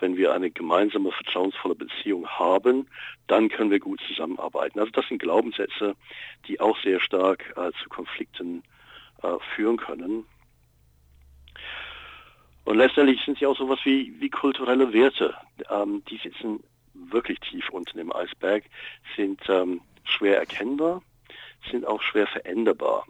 wenn 0.00 0.16
wir 0.16 0.32
eine 0.32 0.50
gemeinsame, 0.50 1.12
vertrauensvolle 1.12 1.74
Beziehung 1.74 2.26
haben, 2.26 2.88
dann 3.26 3.48
können 3.48 3.70
wir 3.70 3.80
gut 3.80 4.00
zusammenarbeiten. 4.06 4.78
Also 4.78 4.92
das 4.92 5.06
sind 5.08 5.20
Glaubenssätze, 5.20 5.94
die 6.46 6.60
auch 6.60 6.78
sehr 6.82 7.00
stark 7.00 7.52
äh, 7.56 7.72
zu 7.82 7.88
Konflikten 7.88 8.62
äh, 9.22 9.34
führen 9.54 9.76
können. 9.76 10.24
Und 12.64 12.76
letztendlich 12.76 13.24
sind 13.24 13.38
sie 13.38 13.46
auch 13.46 13.56
sowas 13.56 13.80
wie, 13.84 14.14
wie 14.20 14.28
kulturelle 14.28 14.92
Werte. 14.92 15.34
Ähm, 15.70 16.02
die 16.10 16.18
sitzen 16.18 16.62
wirklich 16.92 17.40
tief 17.40 17.70
unten 17.70 17.98
im 17.98 18.12
Eisberg, 18.12 18.64
sind 19.16 19.40
ähm, 19.48 19.80
schwer 20.04 20.38
erkennbar, 20.38 21.02
sind 21.70 21.86
auch 21.86 22.02
schwer 22.02 22.26
veränderbar. 22.26 23.06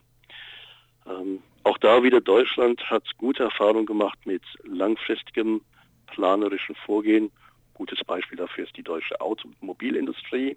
Ähm, 1.06 1.42
auch 1.64 1.78
da 1.78 2.02
wieder 2.02 2.20
Deutschland 2.20 2.88
hat 2.88 3.04
gute 3.18 3.42
Erfahrungen 3.42 3.86
gemacht 3.86 4.18
mit 4.24 4.42
langfristigem 4.62 5.60
planerischen 6.10 6.74
Vorgehen. 6.74 7.30
Gutes 7.74 8.02
Beispiel 8.04 8.36
dafür 8.36 8.64
ist 8.64 8.76
die 8.76 8.82
deutsche 8.82 9.20
Automobilindustrie. 9.20 10.56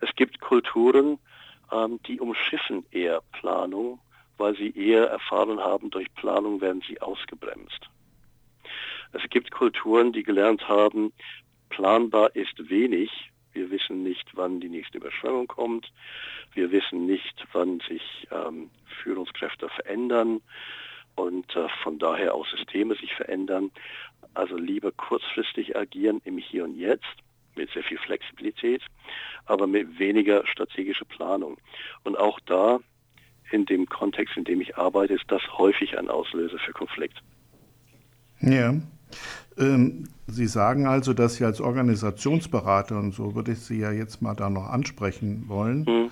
Es 0.00 0.10
gibt 0.16 0.40
Kulturen, 0.40 1.18
ähm, 1.70 2.00
die 2.06 2.20
umschiffen 2.20 2.84
eher 2.90 3.22
Planung, 3.32 4.00
weil 4.38 4.56
sie 4.56 4.70
eher 4.70 5.08
erfahren 5.08 5.60
haben, 5.60 5.90
durch 5.90 6.12
Planung 6.14 6.60
werden 6.60 6.82
sie 6.86 7.00
ausgebremst. 7.00 7.88
Es 9.12 9.22
gibt 9.30 9.50
Kulturen, 9.50 10.12
die 10.12 10.22
gelernt 10.22 10.68
haben, 10.68 11.12
planbar 11.68 12.34
ist 12.34 12.68
wenig. 12.68 13.10
Wir 13.52 13.70
wissen 13.70 14.02
nicht, 14.02 14.26
wann 14.34 14.60
die 14.60 14.70
nächste 14.70 14.98
Überschwemmung 14.98 15.46
kommt. 15.46 15.92
Wir 16.54 16.72
wissen 16.72 17.06
nicht, 17.06 17.46
wann 17.52 17.80
sich 17.80 18.26
ähm, 18.30 18.70
Führungskräfte 19.02 19.68
verändern 19.68 20.40
und 21.14 21.54
äh, 21.56 21.68
von 21.82 21.98
daher 21.98 22.34
auch 22.34 22.46
Systeme 22.46 22.94
sich 22.96 23.14
verändern. 23.14 23.70
Also 24.34 24.56
lieber 24.56 24.92
kurzfristig 24.92 25.76
agieren 25.76 26.20
im 26.24 26.38
Hier 26.38 26.64
und 26.64 26.76
Jetzt 26.76 27.04
mit 27.56 27.70
sehr 27.70 27.82
viel 27.82 27.98
Flexibilität, 27.98 28.82
aber 29.44 29.66
mit 29.66 29.98
weniger 29.98 30.46
strategischer 30.46 31.04
Planung. 31.04 31.58
Und 32.04 32.18
auch 32.18 32.40
da, 32.46 32.80
in 33.50 33.66
dem 33.66 33.86
Kontext, 33.86 34.36
in 34.36 34.44
dem 34.44 34.60
ich 34.60 34.76
arbeite, 34.78 35.14
ist 35.14 35.24
das 35.28 35.42
häufig 35.58 35.98
ein 35.98 36.08
Auslöser 36.08 36.58
für 36.58 36.72
Konflikt. 36.72 37.22
Ja. 38.40 38.74
Ähm, 39.58 40.08
Sie 40.26 40.46
sagen 40.46 40.86
also, 40.86 41.12
dass 41.12 41.34
Sie 41.34 41.44
als 41.44 41.60
Organisationsberater, 41.60 42.98
und 42.98 43.12
so 43.12 43.34
würde 43.34 43.52
ich 43.52 43.58
Sie 43.58 43.78
ja 43.78 43.92
jetzt 43.92 44.22
mal 44.22 44.34
da 44.34 44.48
noch 44.48 44.70
ansprechen 44.70 45.44
wollen, 45.48 45.84
mhm. 45.86 46.10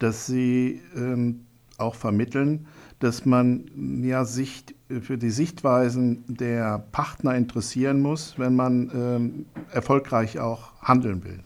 dass 0.00 0.26
Sie 0.26 0.82
ähm, 0.96 1.46
auch 1.78 1.94
vermitteln, 1.94 2.66
dass 3.00 3.26
man 3.26 4.02
ja 4.04 4.24
sich 4.24 4.64
für 5.02 5.18
die 5.18 5.30
Sichtweisen 5.30 6.24
der 6.28 6.84
Partner 6.92 7.34
interessieren 7.34 8.00
muss, 8.00 8.38
wenn 8.38 8.54
man 8.54 8.90
ähm, 8.94 9.46
erfolgreich 9.72 10.38
auch 10.38 10.72
handeln 10.82 11.24
will. 11.24 11.42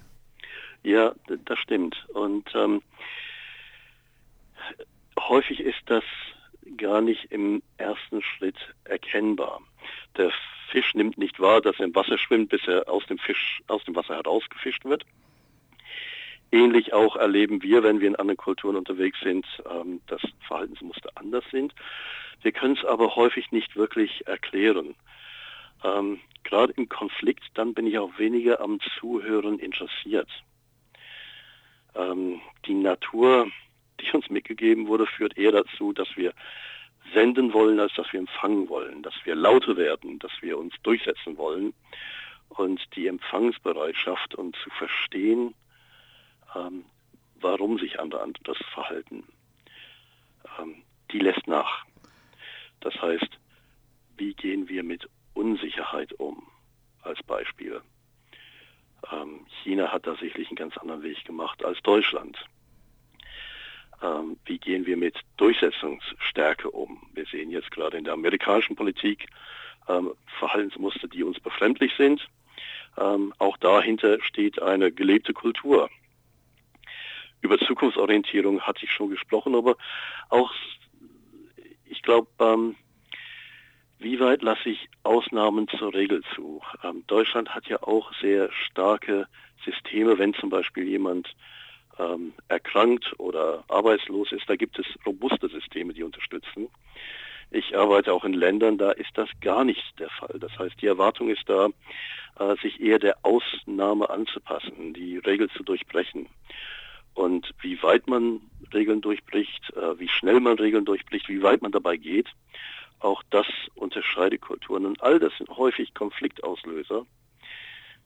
Ja, 0.82 1.14
das 1.46 1.58
stimmt. 1.60 2.06
Und 2.12 2.44
ähm, 2.54 2.82
häufig 5.18 5.60
ist 5.60 5.80
das 5.86 6.04
gar 6.76 7.00
nicht 7.00 7.30
im 7.30 7.62
ersten 7.76 8.22
Schritt 8.22 8.56
erkennbar. 8.84 9.60
Der 10.16 10.30
Fisch 10.70 10.94
nimmt 10.94 11.18
nicht 11.18 11.38
wahr, 11.40 11.60
dass 11.60 11.78
er 11.78 11.86
im 11.86 11.94
Wasser 11.94 12.18
schwimmt, 12.18 12.48
bis 12.50 12.66
er 12.66 12.88
aus 12.88 13.06
dem 13.06 13.18
Fisch 13.18 13.60
aus 13.68 13.84
dem 13.84 13.94
Wasser 13.94 14.16
herausgefischt 14.16 14.84
wird. 14.84 15.04
Ähnlich 16.54 16.92
auch 16.92 17.16
erleben 17.16 17.64
wir, 17.64 17.82
wenn 17.82 18.00
wir 18.00 18.06
in 18.06 18.14
anderen 18.14 18.36
Kulturen 18.36 18.76
unterwegs 18.76 19.18
sind, 19.20 19.44
ähm, 19.68 20.00
dass 20.06 20.20
Verhaltensmuster 20.46 21.10
anders 21.16 21.42
sind. 21.50 21.74
Wir 22.42 22.52
können 22.52 22.76
es 22.76 22.84
aber 22.84 23.16
häufig 23.16 23.50
nicht 23.50 23.74
wirklich 23.74 24.24
erklären. 24.28 24.94
Ähm, 25.82 26.20
Gerade 26.44 26.72
im 26.76 26.88
Konflikt, 26.88 27.42
dann 27.54 27.74
bin 27.74 27.88
ich 27.88 27.98
auch 27.98 28.16
weniger 28.18 28.60
am 28.60 28.78
Zuhören 29.00 29.58
interessiert. 29.58 30.28
Ähm, 31.96 32.40
die 32.66 32.74
Natur, 32.74 33.50
die 34.00 34.12
uns 34.12 34.30
mitgegeben 34.30 34.86
wurde, 34.86 35.06
führt 35.06 35.36
eher 35.36 35.50
dazu, 35.50 35.92
dass 35.92 36.16
wir 36.16 36.34
senden 37.14 37.52
wollen, 37.52 37.80
als 37.80 37.94
dass 37.94 38.12
wir 38.12 38.20
empfangen 38.20 38.68
wollen, 38.68 39.02
dass 39.02 39.14
wir 39.24 39.34
lauter 39.34 39.76
werden, 39.76 40.20
dass 40.20 40.30
wir 40.40 40.56
uns 40.56 40.72
durchsetzen 40.84 41.36
wollen. 41.36 41.74
Und 42.48 42.80
die 42.94 43.08
Empfangsbereitschaft 43.08 44.36
und 44.36 44.54
zu 44.62 44.70
verstehen, 44.70 45.52
ähm, 46.54 46.84
warum 47.40 47.78
sich 47.78 48.00
andere 48.00 48.22
anders 48.22 48.58
verhalten, 48.72 49.24
ähm, 50.58 50.82
die 51.12 51.18
lässt 51.18 51.46
nach. 51.46 51.84
Das 52.80 52.94
heißt, 53.00 53.38
wie 54.16 54.34
gehen 54.34 54.68
wir 54.68 54.82
mit 54.82 55.08
Unsicherheit 55.34 56.12
um? 56.14 56.46
als 57.04 57.22
Beispiel. 57.22 57.80
Ähm, 59.12 59.46
China 59.62 59.92
hat 59.92 60.06
da 60.06 60.16
sicherlich 60.16 60.48
einen 60.48 60.56
ganz 60.56 60.76
anderen 60.78 61.02
Weg 61.02 61.24
gemacht 61.24 61.64
als 61.64 61.80
Deutschland. 61.82 62.38
Ähm, 64.02 64.38
wie 64.46 64.58
gehen 64.58 64.86
wir 64.86 64.96
mit 64.96 65.16
Durchsetzungsstärke 65.36 66.70
um? 66.70 67.06
Wir 67.12 67.26
sehen 67.26 67.50
jetzt 67.50 67.70
gerade 67.70 67.96
in 67.98 68.04
der 68.04 68.14
amerikanischen 68.14 68.76
Politik 68.76 69.28
ähm, 69.88 70.12
Verhaltensmuster, 70.38 71.08
die 71.08 71.22
uns 71.22 71.38
befremdlich 71.40 71.92
sind. 71.96 72.26
Ähm, 72.96 73.34
auch 73.38 73.56
dahinter 73.58 74.22
steht 74.22 74.60
eine 74.62 74.90
gelebte 74.90 75.32
Kultur. 75.32 75.90
Über 77.44 77.58
Zukunftsorientierung 77.58 78.62
hatte 78.62 78.86
ich 78.86 78.90
schon 78.90 79.10
gesprochen, 79.10 79.54
aber 79.54 79.76
auch, 80.30 80.50
ich 81.84 82.00
glaube, 82.00 82.26
ähm, 82.40 82.74
wie 83.98 84.18
weit 84.18 84.40
lasse 84.40 84.70
ich 84.70 84.88
Ausnahmen 85.02 85.68
zur 85.68 85.92
Regel 85.92 86.22
zu? 86.34 86.62
Ähm, 86.82 87.04
Deutschland 87.06 87.54
hat 87.54 87.66
ja 87.66 87.82
auch 87.82 88.14
sehr 88.22 88.50
starke 88.50 89.26
Systeme, 89.62 90.18
wenn 90.18 90.32
zum 90.32 90.48
Beispiel 90.48 90.88
jemand 90.88 91.36
ähm, 91.98 92.32
erkrankt 92.48 93.12
oder 93.18 93.62
arbeitslos 93.68 94.32
ist, 94.32 94.48
da 94.48 94.56
gibt 94.56 94.78
es 94.78 94.86
robuste 95.04 95.48
Systeme, 95.48 95.92
die 95.92 96.02
unterstützen. 96.02 96.70
Ich 97.50 97.76
arbeite 97.76 98.14
auch 98.14 98.24
in 98.24 98.32
Ländern, 98.32 98.78
da 98.78 98.90
ist 98.92 99.10
das 99.16 99.28
gar 99.42 99.64
nicht 99.64 99.82
der 99.98 100.08
Fall. 100.08 100.38
Das 100.40 100.58
heißt, 100.58 100.80
die 100.80 100.86
Erwartung 100.86 101.28
ist 101.28 101.46
da, 101.46 101.68
äh, 102.38 102.56
sich 102.62 102.80
eher 102.80 102.98
der 102.98 103.18
Ausnahme 103.22 104.08
anzupassen, 104.08 104.94
die 104.94 105.18
Regel 105.18 105.50
zu 105.50 105.62
durchbrechen. 105.62 106.26
Und 107.14 107.54
wie 107.60 107.82
weit 107.82 108.06
man 108.08 108.40
Regeln 108.72 109.00
durchbricht, 109.00 109.72
äh, 109.76 109.98
wie 109.98 110.08
schnell 110.08 110.40
man 110.40 110.58
Regeln 110.58 110.84
durchbricht, 110.84 111.28
wie 111.28 111.42
weit 111.42 111.62
man 111.62 111.72
dabei 111.72 111.96
geht, 111.96 112.28
auch 112.98 113.22
das 113.30 113.46
unterscheidet 113.74 114.40
Kulturen. 114.40 114.86
Und 114.86 115.02
all 115.02 115.18
das 115.18 115.32
sind 115.38 115.48
häufig 115.50 115.94
Konfliktauslöser 115.94 117.06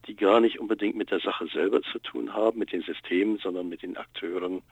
die 0.09 0.17
gar 0.17 0.41
nicht 0.41 0.59
unbedingt 0.59 0.97
mit 0.97 1.11
der 1.11 1.21
Sache 1.21 1.47
selber 1.53 1.83
zu 1.83 1.99
tun 1.99 2.33
haben, 2.33 2.59
mit 2.59 2.73
den 2.73 2.83
Systemen, 2.83 3.39
sondern 3.39 3.69
mit 3.69 3.83
den 3.83 3.97
Akteuren 3.97 4.63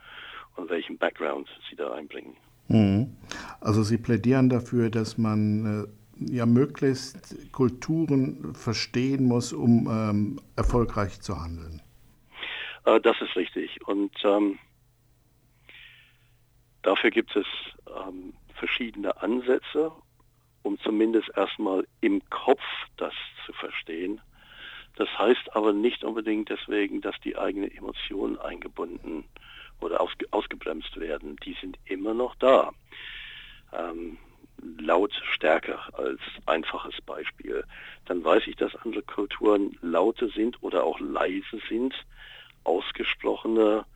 und 0.56 0.70
welchen 0.70 0.98
Background 0.98 1.48
sie 1.68 1.76
da 1.76 1.92
einbringen. 1.92 2.34
Mhm. 2.68 3.16
Also 3.60 3.82
Sie 3.82 3.98
plädieren 3.98 4.48
dafür, 4.48 4.90
dass 4.90 5.18
man 5.18 5.88
äh, 6.18 6.34
ja 6.34 6.46
möglichst 6.46 7.52
Kulturen 7.52 8.54
verstehen 8.54 9.24
muss, 9.26 9.52
um 9.52 9.88
ähm, 9.90 10.40
erfolgreich 10.56 11.20
zu 11.20 11.38
handeln. 11.40 11.82
Äh, 12.86 13.00
das 13.00 13.20
ist 13.20 13.36
richtig. 13.36 13.86
Und 13.86 14.12
ähm, 14.24 14.58
dafür 16.82 17.10
gibt 17.10 17.36
es 17.36 17.46
ähm, 17.86 18.32
verschiedene 18.54 19.20
Ansätze, 19.20 19.92
um 20.62 20.78
zumindest 20.80 21.28
erstmal 21.36 21.86
im 22.00 22.22
Kopf 22.30 22.62
das 22.96 23.12
zu 23.44 23.52
verstehen. 23.52 24.20
Das 24.96 25.08
heißt 25.18 25.54
aber 25.54 25.74
nicht 25.74 26.04
unbedingt 26.04 26.48
deswegen, 26.48 27.02
dass 27.02 27.14
die 27.20 27.36
eigenen 27.36 27.70
Emotionen 27.70 28.38
eingebunden 28.38 29.24
oder 29.80 30.00
aus, 30.00 30.10
ausgebremst 30.30 30.98
werden. 30.98 31.36
Die 31.44 31.54
sind 31.60 31.76
immer 31.84 32.14
noch 32.14 32.34
da. 32.36 32.72
Ähm, 33.74 34.16
laut 34.78 35.12
stärker 35.34 35.80
als 35.98 36.20
einfaches 36.46 36.98
Beispiel. 37.02 37.62
Dann 38.06 38.24
weiß 38.24 38.46
ich, 38.46 38.56
dass 38.56 38.74
andere 38.76 39.02
Kulturen 39.02 39.76
lauter 39.82 40.28
sind 40.28 40.62
oder 40.62 40.84
auch 40.84 40.98
leise 40.98 41.60
sind, 41.68 41.94
ausgesprochener 42.66 43.86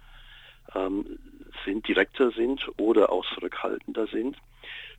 ähm, 0.74 1.18
sind, 1.64 1.86
direkter 1.86 2.30
sind 2.30 2.66
oder 2.78 3.10
auch 3.10 3.24
zurückhaltender 3.34 4.06
sind. 4.06 4.36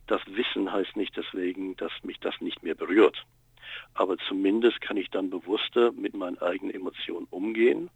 Das 0.06 0.20
Wissen 0.26 0.72
heißt 0.72 0.96
nicht 0.96 1.16
deswegen, 1.16 1.76
dass 1.76 1.92
mich 2.02 2.18
das 2.20 2.34
nicht 2.40 2.62
mehr 2.62 2.74
berührt 2.74 3.24
aber 3.94 4.16
zumindest 4.28 4.80
kann 4.80 4.96
ich 4.96 5.10
dann 5.10 5.30
bewusster 5.30 5.92
mit 5.92 6.14
meinen 6.14 6.38
eigenen 6.38 6.74
Emotionen 6.74 7.26
umgehen 7.30 7.90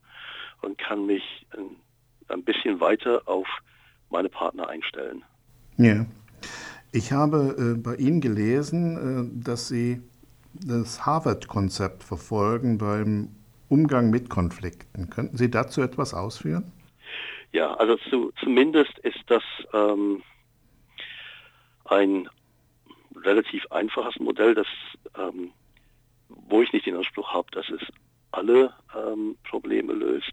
und 0.62 0.78
kann 0.78 1.06
mich 1.06 1.47
ein, 1.56 1.76
ein 2.28 2.45
bisschen 2.45 2.80
weiter 2.80 3.23
auf 3.26 3.47
meine 4.11 4.28
Partner 4.28 4.68
einstellen. 4.68 5.23
Ja. 5.76 6.06
Ich 6.92 7.12
habe 7.12 7.56
äh, 7.59 7.78
bei 7.78 7.97
Ihnen 7.97 8.21
gelesen, 8.21 9.40
äh, 9.42 9.45
dass 9.45 9.68
Sie 9.68 10.00
das 10.54 11.04
Harvard-Konzept 11.04 12.02
verfolgen 12.02 12.78
beim 12.78 13.28
Umgang 13.68 14.10
mit 14.10 14.28
Konflikten. 14.30 15.10
Könnten 15.10 15.36
Sie 15.36 15.50
dazu 15.50 15.82
etwas 15.82 16.14
ausführen? 16.14 16.72
Ja, 17.52 17.74
also 17.74 17.96
zu, 18.10 18.32
zumindest 18.40 18.98
ist 19.00 19.22
das 19.26 19.42
ähm, 19.72 20.22
ein 21.84 22.28
relativ 23.16 23.66
einfaches 23.70 24.18
Modell, 24.18 24.54
das 24.54 24.66
ähm, 25.16 25.52
wo 26.28 26.62
ich 26.62 26.72
nicht 26.72 26.86
den 26.86 26.96
Anspruch 26.96 27.32
habe, 27.32 27.50
dass 27.52 27.68
es 27.70 27.82
alle 28.32 28.74
ähm, 28.94 29.36
Probleme 29.48 29.92
löst. 29.92 30.32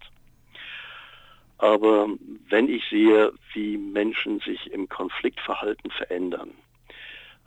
Aber 1.58 2.08
wenn 2.50 2.68
ich 2.68 2.84
sehe, 2.90 3.32
wie 3.54 3.78
Menschen 3.78 4.40
sich 4.40 4.72
im 4.72 4.90
Konfliktverhalten 4.90 5.92
verändern, 5.92 6.52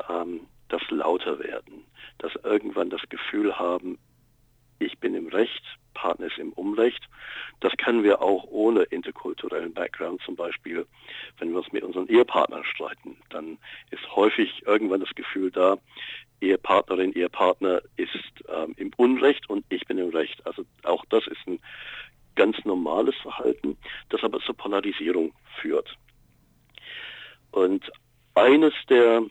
ähm, 0.08 0.40
dass 0.68 0.82
lauter 0.90 1.38
werden, 1.38 1.84
dass 2.18 2.34
irgendwann 2.42 2.90
das 2.90 3.02
Gefühl 3.08 3.58
haben, 3.58 3.98
ich 4.78 4.98
bin 4.98 5.14
im 5.14 5.28
Recht, 5.28 5.62
Partner 5.94 6.26
ist 6.26 6.38
im 6.38 6.52
Unrecht. 6.52 7.08
Das 7.60 7.72
können 7.78 8.04
wir 8.04 8.20
auch 8.20 8.44
ohne 8.44 8.82
interkulturellen 8.82 9.72
Background 9.72 10.20
zum 10.22 10.36
Beispiel, 10.36 10.86
wenn 11.38 11.50
wir 11.50 11.58
uns 11.58 11.72
mit 11.72 11.82
unseren 11.82 12.06
Ehepartnern 12.08 12.64
streiten, 12.64 13.16
dann 13.30 13.58
ist 13.90 14.14
häufig 14.14 14.62
irgendwann 14.66 15.00
das 15.00 15.14
Gefühl 15.14 15.50
da, 15.50 15.78
Ehepartnerin, 16.40 17.12
Ehepartner 17.12 17.80
ist 17.96 18.12
ähm, 18.48 18.74
im 18.76 18.90
Unrecht 18.96 19.48
und 19.48 19.64
ich 19.70 19.86
bin 19.86 19.96
im 19.96 20.10
Recht. 20.10 20.46
Also 20.46 20.64
auch 20.82 21.04
das 21.06 21.26
ist 21.26 21.46
ein 21.46 21.58
ganz 22.34 22.62
normales 22.64 23.16
Verhalten, 23.16 23.78
das 24.10 24.22
aber 24.22 24.40
zur 24.40 24.54
Polarisierung 24.54 25.32
führt. 25.60 25.96
Und 27.52 27.90
eines 28.34 28.74
der 28.90 29.22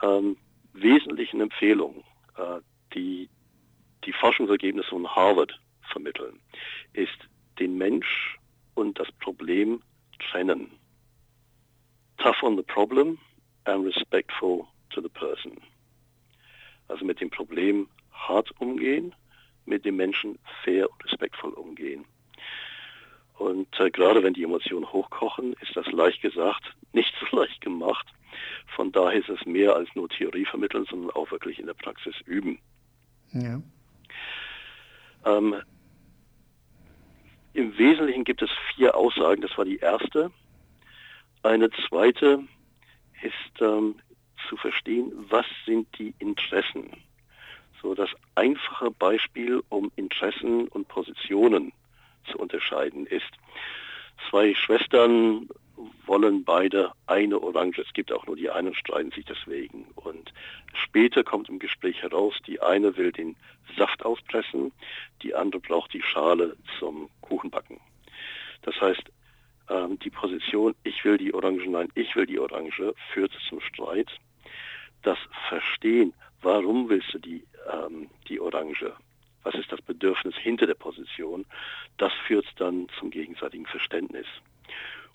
ähm, 0.00 0.36
wesentlichen 0.74 1.40
Empfehlungen, 1.40 2.04
äh, 2.36 2.60
die 2.94 3.28
die 4.04 4.12
Forschungsergebnisse 4.12 4.88
von 4.88 5.08
Harvard 5.08 5.58
vermitteln, 5.90 6.40
ist 6.92 7.18
den 7.58 7.76
Mensch 7.76 8.38
und 8.74 8.98
das 8.98 9.10
Problem 9.12 9.82
trennen. 10.30 10.70
Tough 12.18 12.42
on 12.42 12.56
the 12.56 12.62
problem 12.62 13.18
and 13.64 13.84
respectful 13.84 14.66
to 14.90 15.00
the 15.00 15.08
person. 15.08 15.60
Also 16.88 17.04
mit 17.04 17.20
dem 17.20 17.30
Problem 17.30 17.88
hart 18.12 18.50
umgehen, 18.60 19.14
mit 19.66 19.84
dem 19.84 19.96
Menschen 19.96 20.38
fair 20.64 20.90
und 20.90 21.04
respektvoll 21.04 21.52
umgehen. 21.52 22.04
Und 23.38 23.68
äh, 23.80 23.90
gerade 23.90 24.22
wenn 24.22 24.34
die 24.34 24.44
Emotionen 24.44 24.92
hochkochen, 24.92 25.54
ist 25.54 25.74
das 25.74 25.90
leicht 25.90 26.20
gesagt, 26.22 26.62
nicht 26.92 27.12
so 27.18 27.36
leicht 27.36 27.60
gemacht. 27.60 28.06
Von 28.76 28.92
daher 28.92 29.18
ist 29.18 29.28
es 29.28 29.44
mehr 29.46 29.74
als 29.74 29.88
nur 29.94 30.08
Theorie 30.08 30.44
vermitteln, 30.44 30.86
sondern 30.88 31.10
auch 31.10 31.30
wirklich 31.30 31.58
in 31.58 31.66
der 31.66 31.74
Praxis 31.74 32.14
üben. 32.24 32.58
Ja. 33.32 33.60
Ähm, 35.24 35.62
Im 37.54 37.78
Wesentlichen 37.78 38.24
gibt 38.24 38.42
es 38.42 38.50
vier 38.74 38.96
Aussagen. 38.96 39.42
Das 39.42 39.56
war 39.56 39.64
die 39.64 39.78
erste. 39.78 40.30
Eine 41.42 41.70
zweite 41.88 42.42
ist 43.22 43.60
ähm, 43.60 43.96
zu 44.48 44.56
verstehen, 44.56 45.12
was 45.28 45.46
sind 45.66 45.86
die 45.98 46.14
Interessen. 46.18 46.90
So 47.80 47.94
das 47.94 48.10
einfache 48.36 48.90
Beispiel, 48.90 49.62
um 49.68 49.90
Interessen 49.96 50.68
und 50.68 50.88
Positionen 50.88 51.72
zu 52.30 52.38
unterscheiden 52.38 53.06
ist, 53.06 53.30
zwei 54.30 54.54
Schwestern 54.54 55.48
wollen 56.06 56.44
beide 56.44 56.92
eine 57.06 57.40
Orange. 57.40 57.82
Es 57.82 57.92
gibt 57.92 58.12
auch 58.12 58.26
nur 58.26 58.36
die 58.36 58.50
einen, 58.50 58.74
streiten 58.74 59.12
sich 59.12 59.24
deswegen. 59.24 59.86
Und 59.94 60.32
später 60.74 61.24
kommt 61.24 61.48
im 61.48 61.58
Gespräch 61.58 62.02
heraus, 62.02 62.34
die 62.46 62.60
eine 62.60 62.96
will 62.96 63.12
den 63.12 63.36
Saft 63.76 64.04
auspressen, 64.04 64.72
die 65.22 65.34
andere 65.34 65.60
braucht 65.60 65.92
die 65.94 66.02
Schale 66.02 66.56
zum 66.78 67.08
Kuchenbacken. 67.20 67.80
Das 68.62 68.80
heißt, 68.80 69.04
ähm, 69.70 69.98
die 70.00 70.10
Position, 70.10 70.74
ich 70.82 71.04
will 71.04 71.18
die 71.18 71.32
Orange, 71.32 71.68
nein, 71.68 71.88
ich 71.94 72.14
will 72.16 72.26
die 72.26 72.38
Orange, 72.38 72.94
führt 73.12 73.32
zum 73.48 73.60
Streit. 73.60 74.10
Das 75.02 75.18
Verstehen, 75.48 76.12
warum 76.42 76.88
willst 76.88 77.14
du 77.14 77.18
die, 77.18 77.44
ähm, 77.72 78.08
die 78.28 78.40
Orange, 78.40 78.92
was 79.42 79.54
ist 79.54 79.72
das 79.72 79.82
Bedürfnis 79.82 80.36
hinter 80.36 80.66
der 80.66 80.74
Position, 80.74 81.44
das 81.98 82.12
führt 82.26 82.46
dann 82.56 82.88
zum 82.98 83.10
gegenseitigen 83.10 83.66
Verständnis. 83.66 84.26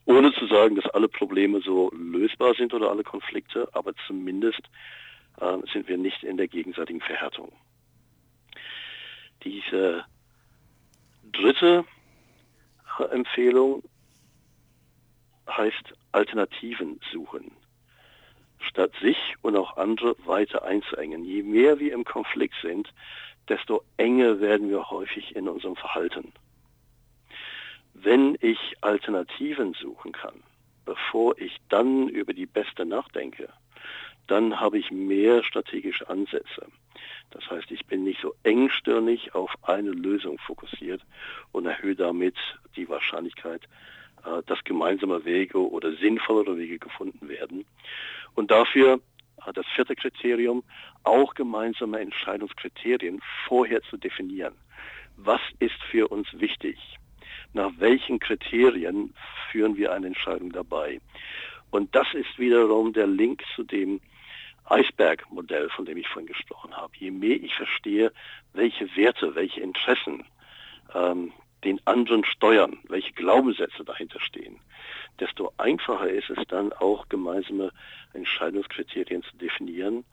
Ohne 0.08 0.34
zu 0.34 0.48
sagen, 0.48 0.76
dass 0.76 0.86
alle 0.92 1.10
Probleme 1.10 1.60
so 1.62 1.92
lösbar 1.92 2.56
sind 2.56 2.74
oder 2.74 2.90
alle 2.90 3.04
Konflikte, 3.04 3.68
aber 3.74 3.94
zumindest 4.08 4.62
äh, 5.42 5.58
sind 5.74 5.88
wir 5.90 5.98
nicht 5.98 6.24
in 6.24 6.38
der 6.38 6.48
gegenseitigen 6.48 7.02
Verhärtung. 7.02 7.52
Diese 9.44 10.06
dritte 11.34 11.84
Empfehlung 13.12 13.84
heißt 15.50 15.94
Alternativen 16.14 17.00
suchen. 17.12 17.52
statt 18.60 18.92
sich 19.02 19.18
und 19.42 19.56
auch 19.56 19.78
andere 19.78 20.16
weiter 20.26 20.64
einzuengen. 20.64 21.24
Je 21.24 21.44
mehr 21.44 21.80
wir 21.80 21.94
im 21.94 22.04
Konflikt 22.04 22.56
sind, 22.62 22.94
desto 23.50 23.84
enger 23.98 24.40
werden 24.40 24.70
wir 24.70 24.90
häufig 24.90 25.36
in 25.36 25.48
unserem 25.48 25.76
Verhalten. 25.76 26.34
Wenn 28.02 28.38
ich 28.42 28.76
Alternativen 28.82 29.74
suchen 29.74 30.12
kann, 30.12 30.36
bevor 30.86 31.38
ich 31.40 31.58
dann 31.70 32.08
über 32.10 32.34
die 32.34 32.46
beste 32.46 32.86
nachdenke, 32.86 33.50
dann 34.28 34.60
habe 34.60 34.78
ich 34.78 34.92
mehr 34.92 35.44
strategische 35.44 36.08
Ansätze. 36.10 36.68
Das 37.32 37.50
heißt, 37.50 37.72
ich 37.72 37.86
bin 37.86 38.04
nicht 38.04 38.22
so 38.22 38.36
engstirnig 38.44 39.34
auf 39.34 39.52
eine 39.64 39.92
Lösung 39.92 40.38
fokussiert 40.40 41.02
und 41.52 41.66
erhöhe 41.66 41.96
damit 41.96 42.36
die 42.76 42.88
Wahrscheinlichkeit, 42.88 43.64
äh, 44.26 44.44
dass 44.46 44.64
gemeinsame 44.64 45.26
Wege 45.26 45.58
oder 45.58 45.94
sinnvollere 45.94 46.58
Wege 46.58 46.80
gefunden 46.80 47.28
werden. 47.28 47.66
Und 48.36 48.52
dafür 48.52 49.00
das 49.54 49.66
vierte 49.68 49.96
Kriterium, 49.96 50.64
auch 51.04 51.34
gemeinsame 51.34 52.00
Entscheidungskriterien 52.00 53.22
vorher 53.48 53.82
zu 53.84 53.98
definieren. 53.98 54.56
Was 55.16 55.42
ist 55.60 55.82
für 55.90 56.10
uns 56.10 56.28
wichtig? 56.34 56.78
Nach 57.54 57.72
welchen 57.78 58.20
Kriterien 58.20 59.14
führen 59.52 59.78
wir 59.78 59.94
eine 59.94 60.08
Entscheidung 60.08 60.52
dabei? 60.52 61.00
Und 61.72 61.94
das 61.96 62.08
ist 62.14 62.38
wiederum 62.38 62.94
der 62.94 63.08
Link 63.08 63.44
zu 63.56 63.64
dem 63.64 64.00
Eisbergmodell, 64.66 65.70
von 65.70 65.86
dem 65.86 65.98
ich 65.98 66.08
vorhin 66.08 66.28
gesprochen 66.28 66.76
habe. 66.76 66.94
Je 66.98 67.12
mehr 67.12 67.42
ich 67.42 67.54
verstehe, 67.56 68.12
welche 68.54 68.96
Werte, 68.96 69.36
welche 69.36 69.62
Interessen 69.62 70.26
ähm, 70.94 71.32
den 71.64 71.82
anderen 71.86 72.24
steuern, 72.26 72.78
welche 72.88 73.14
Glaubenssätze 73.14 73.84
dahinter 73.84 74.20
stehen, 74.20 74.60
desto 75.20 75.52
einfacher 75.58 76.10
ist 76.10 76.30
es 76.30 76.46
dann 76.48 76.72
auch 76.74 77.10
gemeinsame 77.10 77.72
Entscheidungskriterien 78.14 79.24
zu 79.24 79.36
definieren, 79.38 80.06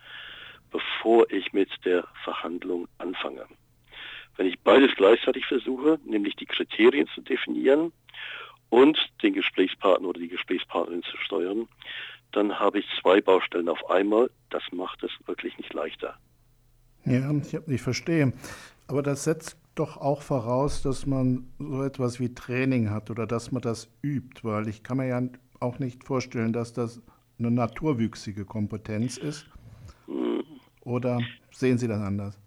bevor 0.71 1.31
ich 1.31 1.53
mit 1.53 1.69
der 1.85 2.07
Verhandlung 2.25 2.89
anfange. 2.99 3.47
Wenn 4.37 4.47
ich 4.47 4.59
beides 4.61 4.95
gleichzeitig 4.97 5.47
versuche, 5.47 5.99
nämlich 6.05 6.37
die 6.37 6.47
Kriterien 6.47 7.07
zu 7.15 7.21
definieren 7.21 7.93
und 8.69 8.99
den 9.23 9.35
Gesprächspartner 9.35 10.09
oder 10.09 10.21
die 10.21 10.29
Gesprächspartnerin 10.29 11.03
zu 11.03 11.17
steuern, 11.19 11.69
dann 12.33 12.59
habe 12.59 12.81
ich 12.81 12.87
zwei 13.01 13.21
Baustellen 13.21 13.69
auf 13.69 13.89
einmal. 13.89 14.31
Das 14.51 14.63
macht 14.73 15.03
es 15.05 15.13
wirklich 15.27 15.57
nicht 15.59 15.73
leichter. 15.73 16.19
Ja, 17.05 17.31
ich, 17.33 17.55
ich 17.69 17.83
verstehe. 17.83 18.33
Aber 18.89 19.03
das 19.03 19.25
setzt 19.25 19.57
doch 19.75 19.97
auch 19.97 20.23
voraus, 20.23 20.83
dass 20.83 21.07
man 21.07 21.47
so 21.59 21.83
etwas 21.83 22.21
wie 22.21 22.35
Training 22.35 22.91
hat 22.91 23.11
oder 23.11 23.27
dass 23.27 23.53
man 23.53 23.63
das 23.63 23.89
übt, 24.03 24.43
weil 24.43 24.69
ich 24.69 24.83
kann 24.83 24.99
mir 24.99 25.09
ja 25.09 25.23
auch 25.61 25.79
nicht 25.79 26.05
vorstellen, 26.05 26.53
dass 26.53 26.73
das 26.73 27.01
eine 27.39 27.51
naturwüchsige 27.51 28.45
Kompetenz 28.45 29.17
ist. 29.17 29.47
Mhm. 30.07 30.45
Oder 30.83 31.21
sehen 31.51 31.79
Sie 31.79 31.89
das 31.89 32.01
anders? 32.01 32.39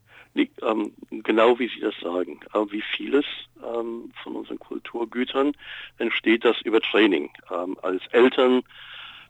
Ähm, 0.61 0.93
genau 1.09 1.57
wie 1.59 1.67
Sie 1.67 1.79
das 1.79 1.95
sagen. 1.99 2.39
Aber 2.51 2.71
wie 2.71 2.81
vieles 2.81 3.25
ähm, 3.63 4.11
von 4.23 4.35
unseren 4.35 4.59
Kulturgütern 4.59 5.53
entsteht 5.97 6.45
das 6.45 6.61
über 6.61 6.81
Training. 6.81 7.29
Ähm, 7.51 7.77
als 7.81 8.05
Eltern 8.11 8.63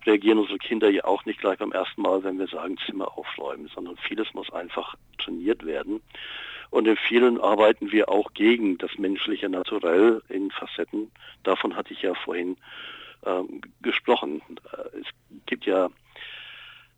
reagieren 0.05 0.39
unsere 0.39 0.57
Kinder 0.57 0.89
ja 0.89 1.03
auch 1.05 1.25
nicht 1.25 1.39
gleich 1.39 1.57
beim 1.59 1.71
ersten 1.71 2.01
Mal, 2.01 2.23
wenn 2.23 2.39
wir 2.39 2.47
sagen, 2.47 2.77
Zimmer 2.85 3.17
aufräumen, 3.17 3.69
sondern 3.73 3.97
vieles 3.97 4.33
muss 4.33 4.51
einfach 4.51 4.95
trainiert 5.17 5.65
werden. 5.65 6.01
Und 6.69 6.87
in 6.87 6.97
vielen 6.97 7.39
arbeiten 7.39 7.91
wir 7.91 8.09
auch 8.09 8.33
gegen 8.33 8.77
das 8.77 8.97
menschliche 8.97 9.49
Naturell 9.49 10.21
in 10.29 10.51
Facetten. 10.51 11.11
Davon 11.43 11.75
hatte 11.75 11.93
ich 11.93 12.01
ja 12.01 12.13
vorhin 12.13 12.57
ähm, 13.25 13.61
gesprochen. 13.81 14.41
Äh, 14.73 14.99
es 14.99 15.07
gibt 15.45 15.65
ja 15.65 15.89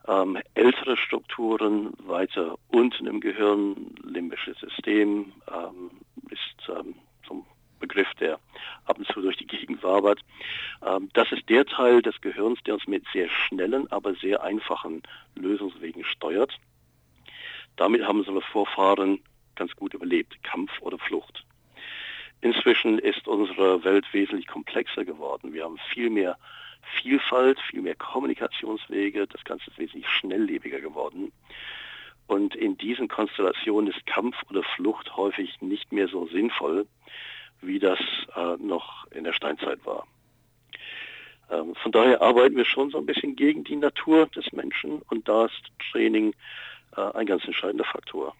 ähm, 0.10 0.38
ältere 0.56 0.98
Strukturen 0.98 1.93
weiter 2.00 2.58
unten 2.69 3.06
im 3.06 3.19
Gehirn, 3.19 3.93
limbisches 4.04 4.58
System 4.60 5.32
ähm, 5.48 5.91
ist 6.32 6.69
ähm, 6.69 6.95
zum 7.28 7.45
Begriff, 7.80 8.12
der 8.19 8.39
ab 8.86 8.98
und 8.98 9.08
zu 9.08 9.22
durch 9.22 9.38
die 9.38 9.45
Gegend 9.45 9.84
wabert. 9.84 10.19
Ähm, 10.84 11.10
das 11.13 11.32
ist 11.32 11.48
der 11.48 11.65
Teil 11.65 12.02
des 12.02 12.19
Gehirns, 12.22 12.60
der 12.65 12.74
uns 12.74 12.88
mit 12.88 13.06
sehr 13.13 13.30
schnellen, 13.30 13.89
aber 13.91 14.15
sehr 14.15 14.43
einfachen 14.43 15.04
Lösungswegen 15.36 16.04
steuert. 16.04 16.58
Damit 17.76 18.04
haben 18.04 18.19
unsere 18.19 18.41
Vorfahren 18.41 19.19
ganz 19.56 19.76
gut 19.76 19.93
überlebt, 19.93 20.41
Kampf 20.43 20.72
oder 20.82 20.98
Flucht. 20.98 21.45
Inzwischen 22.41 22.98
ist 23.00 23.28
unsere 23.28 23.84
Welt 23.84 24.06
wesentlich 24.12 24.48
komplexer 24.48 25.06
geworden. 25.06 25.54
Wir 25.54 25.65
haben 25.65 25.78
viel 25.93 26.10
mehr 26.10 26.38
Vielfalt, 27.02 27.60
viel 27.70 27.82
mehr 27.82 27.96
Kommunikationswege. 27.96 29.28
Das 29.28 29.44
Ganze 29.44 29.70
ist 29.70 29.78
wesentlich 29.78 30.10
schnelllebiger 30.10 30.80
geworden. 30.80 31.32
Und 32.28 32.56
in 32.56 32.78
diesen 32.78 33.08
Konstellationen 33.08 33.92
ist 33.92 34.06
Kampf 34.06 34.36
oder 34.50 34.63
Flucht 34.76 35.15
häufig 35.15 35.62
nicht 35.62 35.92
mehr 35.92 36.08
so 36.08 36.28
sinnvoll, 36.28 36.86
wie 37.62 37.80
das 37.80 38.00
äh, 38.36 38.56
noch 38.58 39.08
in 39.12 39.24
der 39.24 39.34
Steinzeit 39.34 39.84
war. 39.86 40.06
Ähm, 41.50 41.74
von 41.76 41.92
daher 41.92 42.22
arbeiten 42.22 42.56
wir 42.56 42.65
schon 42.65 42.92
so 42.92 42.98
ein 43.00 43.06
bisschen 43.06 43.36
gegen 43.36 43.63
die 43.63 43.76
Natur 43.76 44.28
des 44.28 44.52
Menschen 44.52 45.02
und 45.10 45.28
da 45.28 45.46
ist 45.46 45.72
Training 45.92 46.34
äh, 46.96 47.02
ein 47.02 47.26
ganz 47.26 47.44
entscheidender 47.46 47.86
Faktor. 47.86 48.36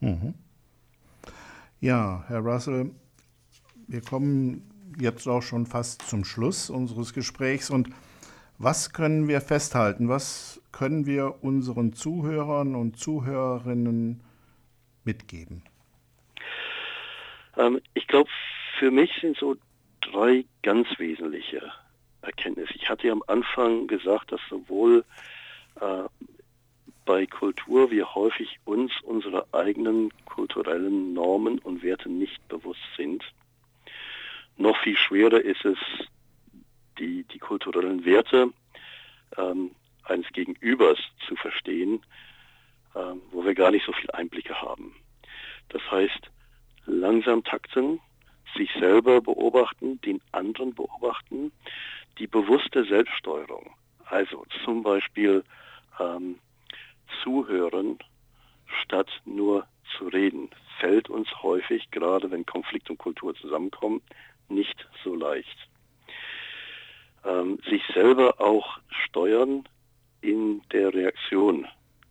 Mhm. 0.00 0.34
Ja, 1.80 2.24
Herr 2.26 2.40
Russell, 2.40 2.90
wir 3.86 4.00
kommen 4.00 4.67
jetzt 4.98 5.26
auch 5.26 5.42
schon 5.42 5.66
fast 5.66 6.02
zum 6.02 6.24
Schluss 6.24 6.70
unseres 6.70 7.12
Gesprächs. 7.12 7.70
Und 7.70 7.90
was 8.58 8.92
können 8.92 9.28
wir 9.28 9.40
festhalten? 9.40 10.08
Was 10.08 10.60
können 10.72 11.06
wir 11.06 11.42
unseren 11.42 11.92
Zuhörern 11.92 12.74
und 12.74 12.98
Zuhörerinnen 12.98 14.20
mitgeben? 15.04 15.62
Ähm, 17.56 17.80
ich 17.94 18.06
glaube, 18.06 18.30
für 18.78 18.90
mich 18.90 19.10
sind 19.20 19.36
so 19.36 19.56
drei 20.00 20.44
ganz 20.62 20.86
wesentliche 20.98 21.62
Erkenntnisse. 22.22 22.74
Ich 22.74 22.88
hatte 22.88 23.08
ja 23.08 23.12
am 23.12 23.22
Anfang 23.26 23.86
gesagt, 23.86 24.32
dass 24.32 24.40
sowohl 24.48 25.04
äh, 25.80 26.04
bei 27.04 27.26
Kultur 27.26 27.90
wir 27.90 28.14
häufig 28.14 28.58
uns 28.64 28.92
unsere 29.02 29.46
eigenen 29.52 30.12
kulturellen 30.26 31.14
Normen 31.14 31.58
und 31.58 31.82
Werte 31.82 32.10
nicht 32.10 32.46
bewusst 32.48 32.82
sind. 32.96 33.24
Noch 34.58 34.76
viel 34.82 34.96
schwerer 34.96 35.40
ist 35.40 35.64
es, 35.64 35.78
die, 36.98 37.22
die 37.24 37.38
kulturellen 37.38 38.04
Werte 38.04 38.52
ähm, 39.36 39.70
eines 40.02 40.26
Gegenübers 40.32 40.98
zu 41.26 41.36
verstehen, 41.36 42.04
ähm, 42.96 43.22
wo 43.30 43.44
wir 43.44 43.54
gar 43.54 43.70
nicht 43.70 43.86
so 43.86 43.92
viel 43.92 44.10
Einblicke 44.10 44.60
haben. 44.60 44.96
Das 45.68 45.82
heißt, 45.90 46.30
langsam 46.86 47.44
takten, 47.44 48.00
sich 48.56 48.70
selber 48.72 49.20
beobachten, 49.20 50.00
den 50.00 50.20
anderen 50.32 50.74
beobachten, 50.74 51.52
die 52.18 52.26
bewusste 52.26 52.84
Selbststeuerung. 52.84 53.70
Also 54.06 54.44
zum 54.64 54.82
Beispiel 54.82 55.44
ähm, 56.00 56.36
zuhören, 57.22 57.98
statt 58.82 59.08
nur 59.24 59.68
zu 59.96 60.08
reden, 60.08 60.50
fällt 60.80 61.08
uns 61.08 61.28
häufig, 61.42 61.90
gerade 61.92 62.30
wenn 62.30 62.44
Konflikt 62.44 62.90
und 62.90 62.98
Kultur 62.98 63.34
zusammenkommen, 63.36 64.00
nicht 64.48 64.88
so 65.04 65.14
leicht. 65.14 65.68
Ähm, 67.24 67.58
sich 67.68 67.82
selber 67.94 68.40
auch 68.40 68.78
steuern 68.88 69.68
in 70.20 70.62
der 70.72 70.92
Reaktion, 70.92 71.66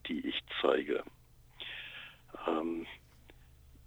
die 0.08 0.26
ich 0.28 0.42
zeige. 0.62 1.04
Ähm, 2.48 2.86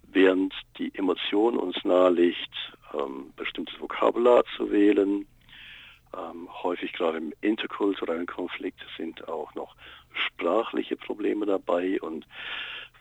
während 0.02 0.54
die 0.78 0.94
Emotion 0.94 1.56
uns 1.56 1.82
nahelegt, 1.84 2.50
ähm, 2.94 3.32
bestimmtes 3.36 3.78
Vokabular 3.80 4.44
zu 4.56 4.70
wählen, 4.70 5.26
ähm, 6.16 6.48
häufig 6.62 6.92
gerade 6.92 7.18
im 7.18 7.32
interkulturellen 7.40 8.26
Konflikt 8.26 8.80
sind 8.96 9.28
auch 9.28 9.54
noch 9.54 9.76
sprachliche 10.12 10.96
Probleme 10.96 11.46
dabei 11.46 12.00
und 12.00 12.26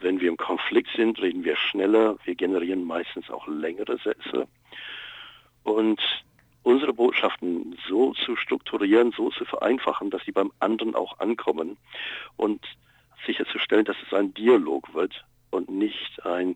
wenn 0.02 0.22
wir 0.22 0.30
im 0.30 0.38
Konflikt 0.38 0.90
sind, 0.96 1.20
reden 1.22 1.44
wir 1.44 1.58
schneller, 1.58 2.18
wir 2.24 2.36
generieren 2.36 2.86
meistens 2.86 3.30
auch 3.30 3.48
längere 3.48 3.98
Sätze 3.98 4.48
und 5.64 6.00
unsere 6.64 6.94
Botschaften 6.94 7.78
so 7.88 8.14
zu 8.14 8.36
strukturieren, 8.36 9.12
so 9.12 9.30
zu 9.30 9.46
vereinfachen, 9.46 10.10
dass 10.10 10.24
sie 10.26 10.32
beim 10.32 10.52
anderen 10.60 10.96
auch 10.96 11.20
ankommen 11.20 11.78
und 12.38 12.64
sicherzustellen, 13.26 13.86
dass 13.86 13.98
es 14.06 14.14
ein 14.14 14.34
Dialog 14.34 14.94
wird 14.94 15.24
und 15.52 15.70
nicht 15.70 16.26
ein, 16.26 16.56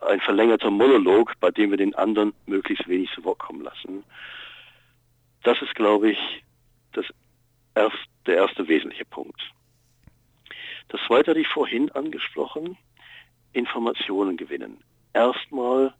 ein 0.00 0.20
verlängerter 0.20 0.70
Monolog, 0.70 1.34
bei 1.40 1.50
dem 1.50 1.70
wir 1.70 1.76
den 1.76 1.94
anderen 1.94 2.32
möglichst 2.46 2.88
wenig 2.88 3.10
zu 3.12 3.24
Wort 3.24 3.38
kommen 3.38 3.62
lassen. 3.62 4.04
Das 5.42 5.60
ist, 5.62 5.74
glaube 5.74 6.10
ich, 6.10 6.44
das 6.92 7.06
erst, 7.74 7.96
der 8.26 8.36
erste 8.36 8.68
wesentliche 8.68 9.04
Punkt. 9.04 9.40
Das 10.88 11.00
zweite 11.06 11.30
hatte 11.30 11.40
ich 11.40 11.48
vorhin 11.48 11.90
angesprochen, 11.92 12.76
Informationen 13.52 14.36
gewinnen. 14.36 14.82
Erstmal 15.12 15.94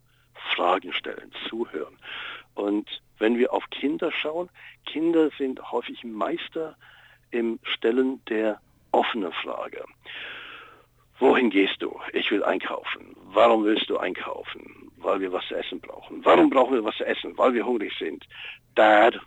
Fragen 0.54 0.92
stellen, 0.92 1.32
zuhören. 1.48 1.96
Und 2.54 2.88
wenn 3.18 3.38
wir 3.38 3.52
auf 3.52 3.68
Kinder 3.70 4.10
schauen, 4.12 4.48
Kinder 4.86 5.30
sind 5.38 5.70
häufig 5.70 6.04
Meister 6.04 6.76
im 7.30 7.58
Stellen 7.62 8.24
der 8.26 8.60
offenen 8.92 9.32
Frage. 9.32 9.84
Wohin 11.18 11.50
gehst 11.50 11.82
du? 11.82 12.00
Ich 12.12 12.30
will 12.30 12.42
einkaufen. 12.42 13.14
Warum 13.32 13.64
willst 13.64 13.90
du 13.90 13.98
einkaufen? 13.98 14.90
Weil 14.96 15.20
wir 15.20 15.32
was 15.32 15.46
zu 15.48 15.54
essen 15.54 15.80
brauchen. 15.80 16.24
Warum 16.24 16.48
brauchen 16.48 16.74
wir 16.74 16.84
was 16.84 16.96
zu 16.96 17.04
essen? 17.04 17.36
Weil 17.36 17.52
wir 17.52 17.64
hungrig 17.64 17.92
sind. 17.98 18.26
Dad, 18.74 19.20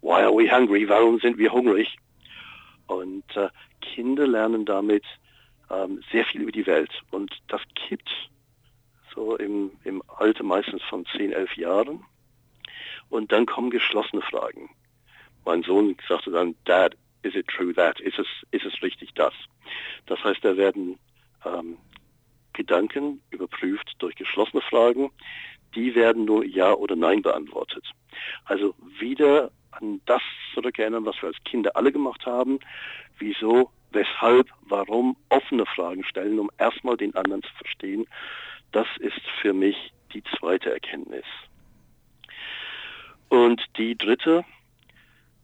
why 0.00 0.22
are 0.22 0.36
we 0.36 0.50
hungry? 0.50 0.88
Warum 0.88 1.20
sind 1.20 1.38
wir 1.38 1.52
hungrig? 1.52 1.96
Und 2.88 3.24
äh, 3.36 3.48
Kinder 3.80 4.26
lernen 4.26 4.64
damit 4.64 5.04
ähm, 5.70 6.02
sehr 6.10 6.24
viel 6.24 6.42
über 6.42 6.52
die 6.52 6.66
Welt. 6.66 6.90
Und 7.12 7.32
das 7.48 7.60
kippt 7.74 8.10
so 9.16 9.36
im, 9.36 9.72
im 9.82 10.02
Alter 10.06 10.44
meistens 10.44 10.82
von 10.84 11.04
10, 11.06 11.32
11 11.32 11.56
Jahren. 11.56 12.04
Und 13.08 13.32
dann 13.32 13.46
kommen 13.46 13.70
geschlossene 13.70 14.22
Fragen. 14.22 14.70
Mein 15.44 15.62
Sohn 15.62 15.96
sagte 16.08 16.30
dann, 16.30 16.54
Dad, 16.64 16.96
is 17.22 17.34
it 17.34 17.48
true 17.48 17.74
that? 17.74 17.98
Ist 18.00 18.18
es, 18.18 18.26
ist 18.52 18.64
es 18.64 18.82
richtig 18.82 19.14
das? 19.14 19.32
Das 20.06 20.22
heißt, 20.22 20.44
da 20.44 20.56
werden 20.56 20.98
ähm, 21.44 21.78
Gedanken 22.52 23.22
überprüft 23.30 23.94
durch 23.98 24.14
geschlossene 24.16 24.62
Fragen. 24.62 25.10
Die 25.74 25.94
werden 25.94 26.24
nur 26.24 26.44
Ja 26.44 26.72
oder 26.72 26.96
Nein 26.96 27.22
beantwortet. 27.22 27.84
Also 28.44 28.74
wieder 28.98 29.50
an 29.72 30.00
das 30.06 30.22
zurückerinnern, 30.54 31.04
was 31.04 31.20
wir 31.20 31.28
als 31.28 31.44
Kinder 31.44 31.76
alle 31.76 31.92
gemacht 31.92 32.24
haben. 32.26 32.58
Wieso, 33.18 33.70
weshalb, 33.92 34.48
warum, 34.62 35.16
offene 35.28 35.66
Fragen 35.66 36.04
stellen, 36.04 36.38
um 36.38 36.50
erstmal 36.58 36.96
den 36.96 37.14
anderen 37.14 37.42
zu 37.42 37.52
verstehen. 37.54 38.06
Das 38.72 38.86
ist 38.98 39.20
für 39.40 39.52
mich 39.52 39.92
die 40.12 40.22
zweite 40.38 40.72
Erkenntnis. 40.72 41.24
Und 43.28 43.62
die 43.76 43.96
dritte, 43.96 44.44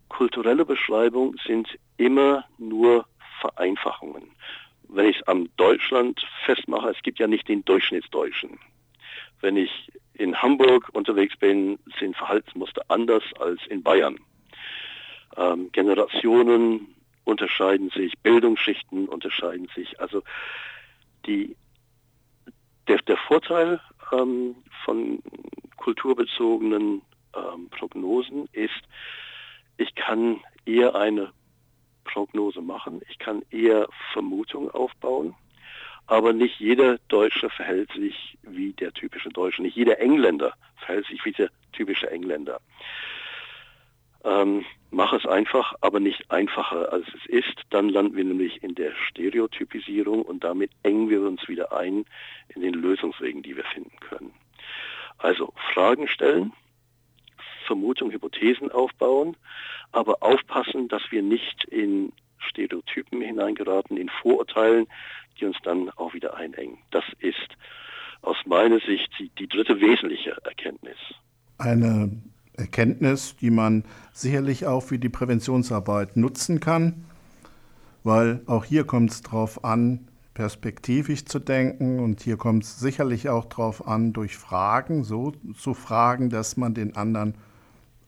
kulturelle 0.09 0.65
Beschreibung 0.65 1.37
sind 1.47 1.69
immer 1.97 2.45
nur 2.59 3.07
Vereinfachungen. 3.41 4.31
Wenn 4.89 5.07
ich 5.07 5.17
es 5.17 5.27
am 5.27 5.49
Deutschland 5.57 6.25
festmache, 6.45 6.91
es 6.91 7.03
gibt 7.03 7.19
ja 7.19 7.27
nicht 7.27 7.49
den 7.49 7.65
Durchschnittsdeutschen. 7.65 8.59
Wenn 9.41 9.57
ich 9.57 9.91
in 10.15 10.41
Hamburg 10.41 10.91
unterwegs 10.93 11.37
bin, 11.37 11.79
sind 11.99 12.17
Verhaltensmuster 12.17 12.83
anders 12.89 13.25
als 13.41 13.61
in 13.69 13.83
Bayern. 13.83 14.19
Ähm, 15.37 15.73
Generationen 15.73 16.95
unterscheiden 17.25 17.91
sich, 17.91 18.13
Bildungsschichten 18.19 19.09
unterscheiden 19.09 19.69
sich. 19.75 19.99
Also 20.01 20.23
die, 21.27 21.57
der, 22.89 22.99
der 22.99 23.17
Vorteil 23.17 23.81
ähm, 24.13 24.57
von 24.85 25.23
kulturbezogenen 25.77 27.03
ähm, 27.35 27.69
Prognosen 27.71 28.49
ist, 28.53 28.83
ich 29.77 29.95
kann 29.95 30.41
eher 30.65 30.95
eine 30.95 31.33
Prognose 32.05 32.61
machen, 32.61 33.01
ich 33.09 33.19
kann 33.19 33.43
eher 33.51 33.89
Vermutungen 34.13 34.71
aufbauen, 34.71 35.35
aber 36.07 36.33
nicht 36.33 36.59
jeder 36.61 36.99
Deutsche 37.09 37.49
verhält 37.51 37.91
sich 37.93 38.37
wie 38.43 38.73
der 38.73 38.93
typische 38.93 39.31
Deutsche, 39.31 39.63
nicht 39.63 39.77
jeder 39.77 39.99
Engländer 39.99 40.55
verhält 40.77 41.07
sich 41.07 41.25
wie 41.25 41.33
der 41.33 41.51
typische 41.73 42.11
Engländer. 42.11 42.61
Ähm, 44.25 44.65
mach 44.91 45.13
es 45.13 45.27
einfach, 45.27 45.75
aber 45.81 45.99
nicht 45.99 46.31
einfacher 46.31 46.93
als 46.93 47.07
es 47.09 47.27
ist. 47.27 47.63
Dann 47.71 47.89
landen 47.89 48.17
wir 48.17 48.25
nämlich 48.25 48.63
in 48.63 48.75
der 48.75 48.93
Stereotypisierung 49.09 50.23
und 50.23 50.45
damit 50.45 50.71
engen 50.83 51.09
wir 51.09 51.23
uns 51.23 51.49
wieder 51.49 51.73
ein 51.73 52.05
in 52.49 52.63
den 52.63 52.75
Lösungswegen, 52.75 53.43
die 53.43 53.57
wir 53.57 53.65
finden 53.65 53.99
können. 54.01 54.33
Also 55.19 55.53
Fragen 55.73 56.09
stellen, 56.09 56.53
Vermutungen, 57.67 58.13
Hypothesen 58.13 58.71
aufbauen, 58.71 59.37
aber 59.93 60.23
aufpassen, 60.23 60.89
dass 60.89 61.03
wir 61.11 61.23
nicht 61.23 61.65
in 61.65 62.13
Stereotypen 62.39 63.21
hineingeraten, 63.21 63.97
in 63.97 64.09
Vorurteilen, 64.09 64.87
die 65.39 65.47
uns 65.47 65.57
dann 65.63 65.91
auch 65.91 66.15
wieder 66.15 66.37
einengen. 66.37 66.79
Das 66.91 67.05
ist 67.19 67.49
aus 68.21 68.37
meiner 68.47 68.81
Sicht 68.81 69.11
die, 69.19 69.31
die 69.31 69.49
dritte 69.49 69.81
wesentliche 69.81 70.37
Erkenntnis. 70.45 70.97
Eine 71.59 72.11
Erkenntnis, 72.57 73.37
die 73.41 73.51
man 73.51 73.85
sicherlich 74.13 74.67
auch 74.67 74.83
für 74.83 74.99
die 74.99 75.09
Präventionsarbeit 75.09 76.17
nutzen 76.17 76.61
kann, 76.61 77.05
weil 78.05 78.43
auch 78.47 78.65
hier 78.65 78.85
kommt 78.85 79.11
es 79.11 79.23
darauf 79.23 79.65
an, 79.65 80.09
perspektivisch 80.35 81.27
zu 81.27 81.39
denken 81.39 81.99
und 81.99 82.21
hier 82.23 82.37
kommt 82.37 82.65
es 82.65 82.79
sicherlich 82.79 83.29
auch 83.29 83.45
darauf 83.45 83.87
an, 83.87 84.13
durch 84.13 84.37
Fragen 84.37 85.05
so 85.05 85.33
zu 85.57 85.75
fragen, 85.75 86.31
dass 86.31 86.57
man 86.57 86.75
den 86.75 86.97
anderen 86.97 87.35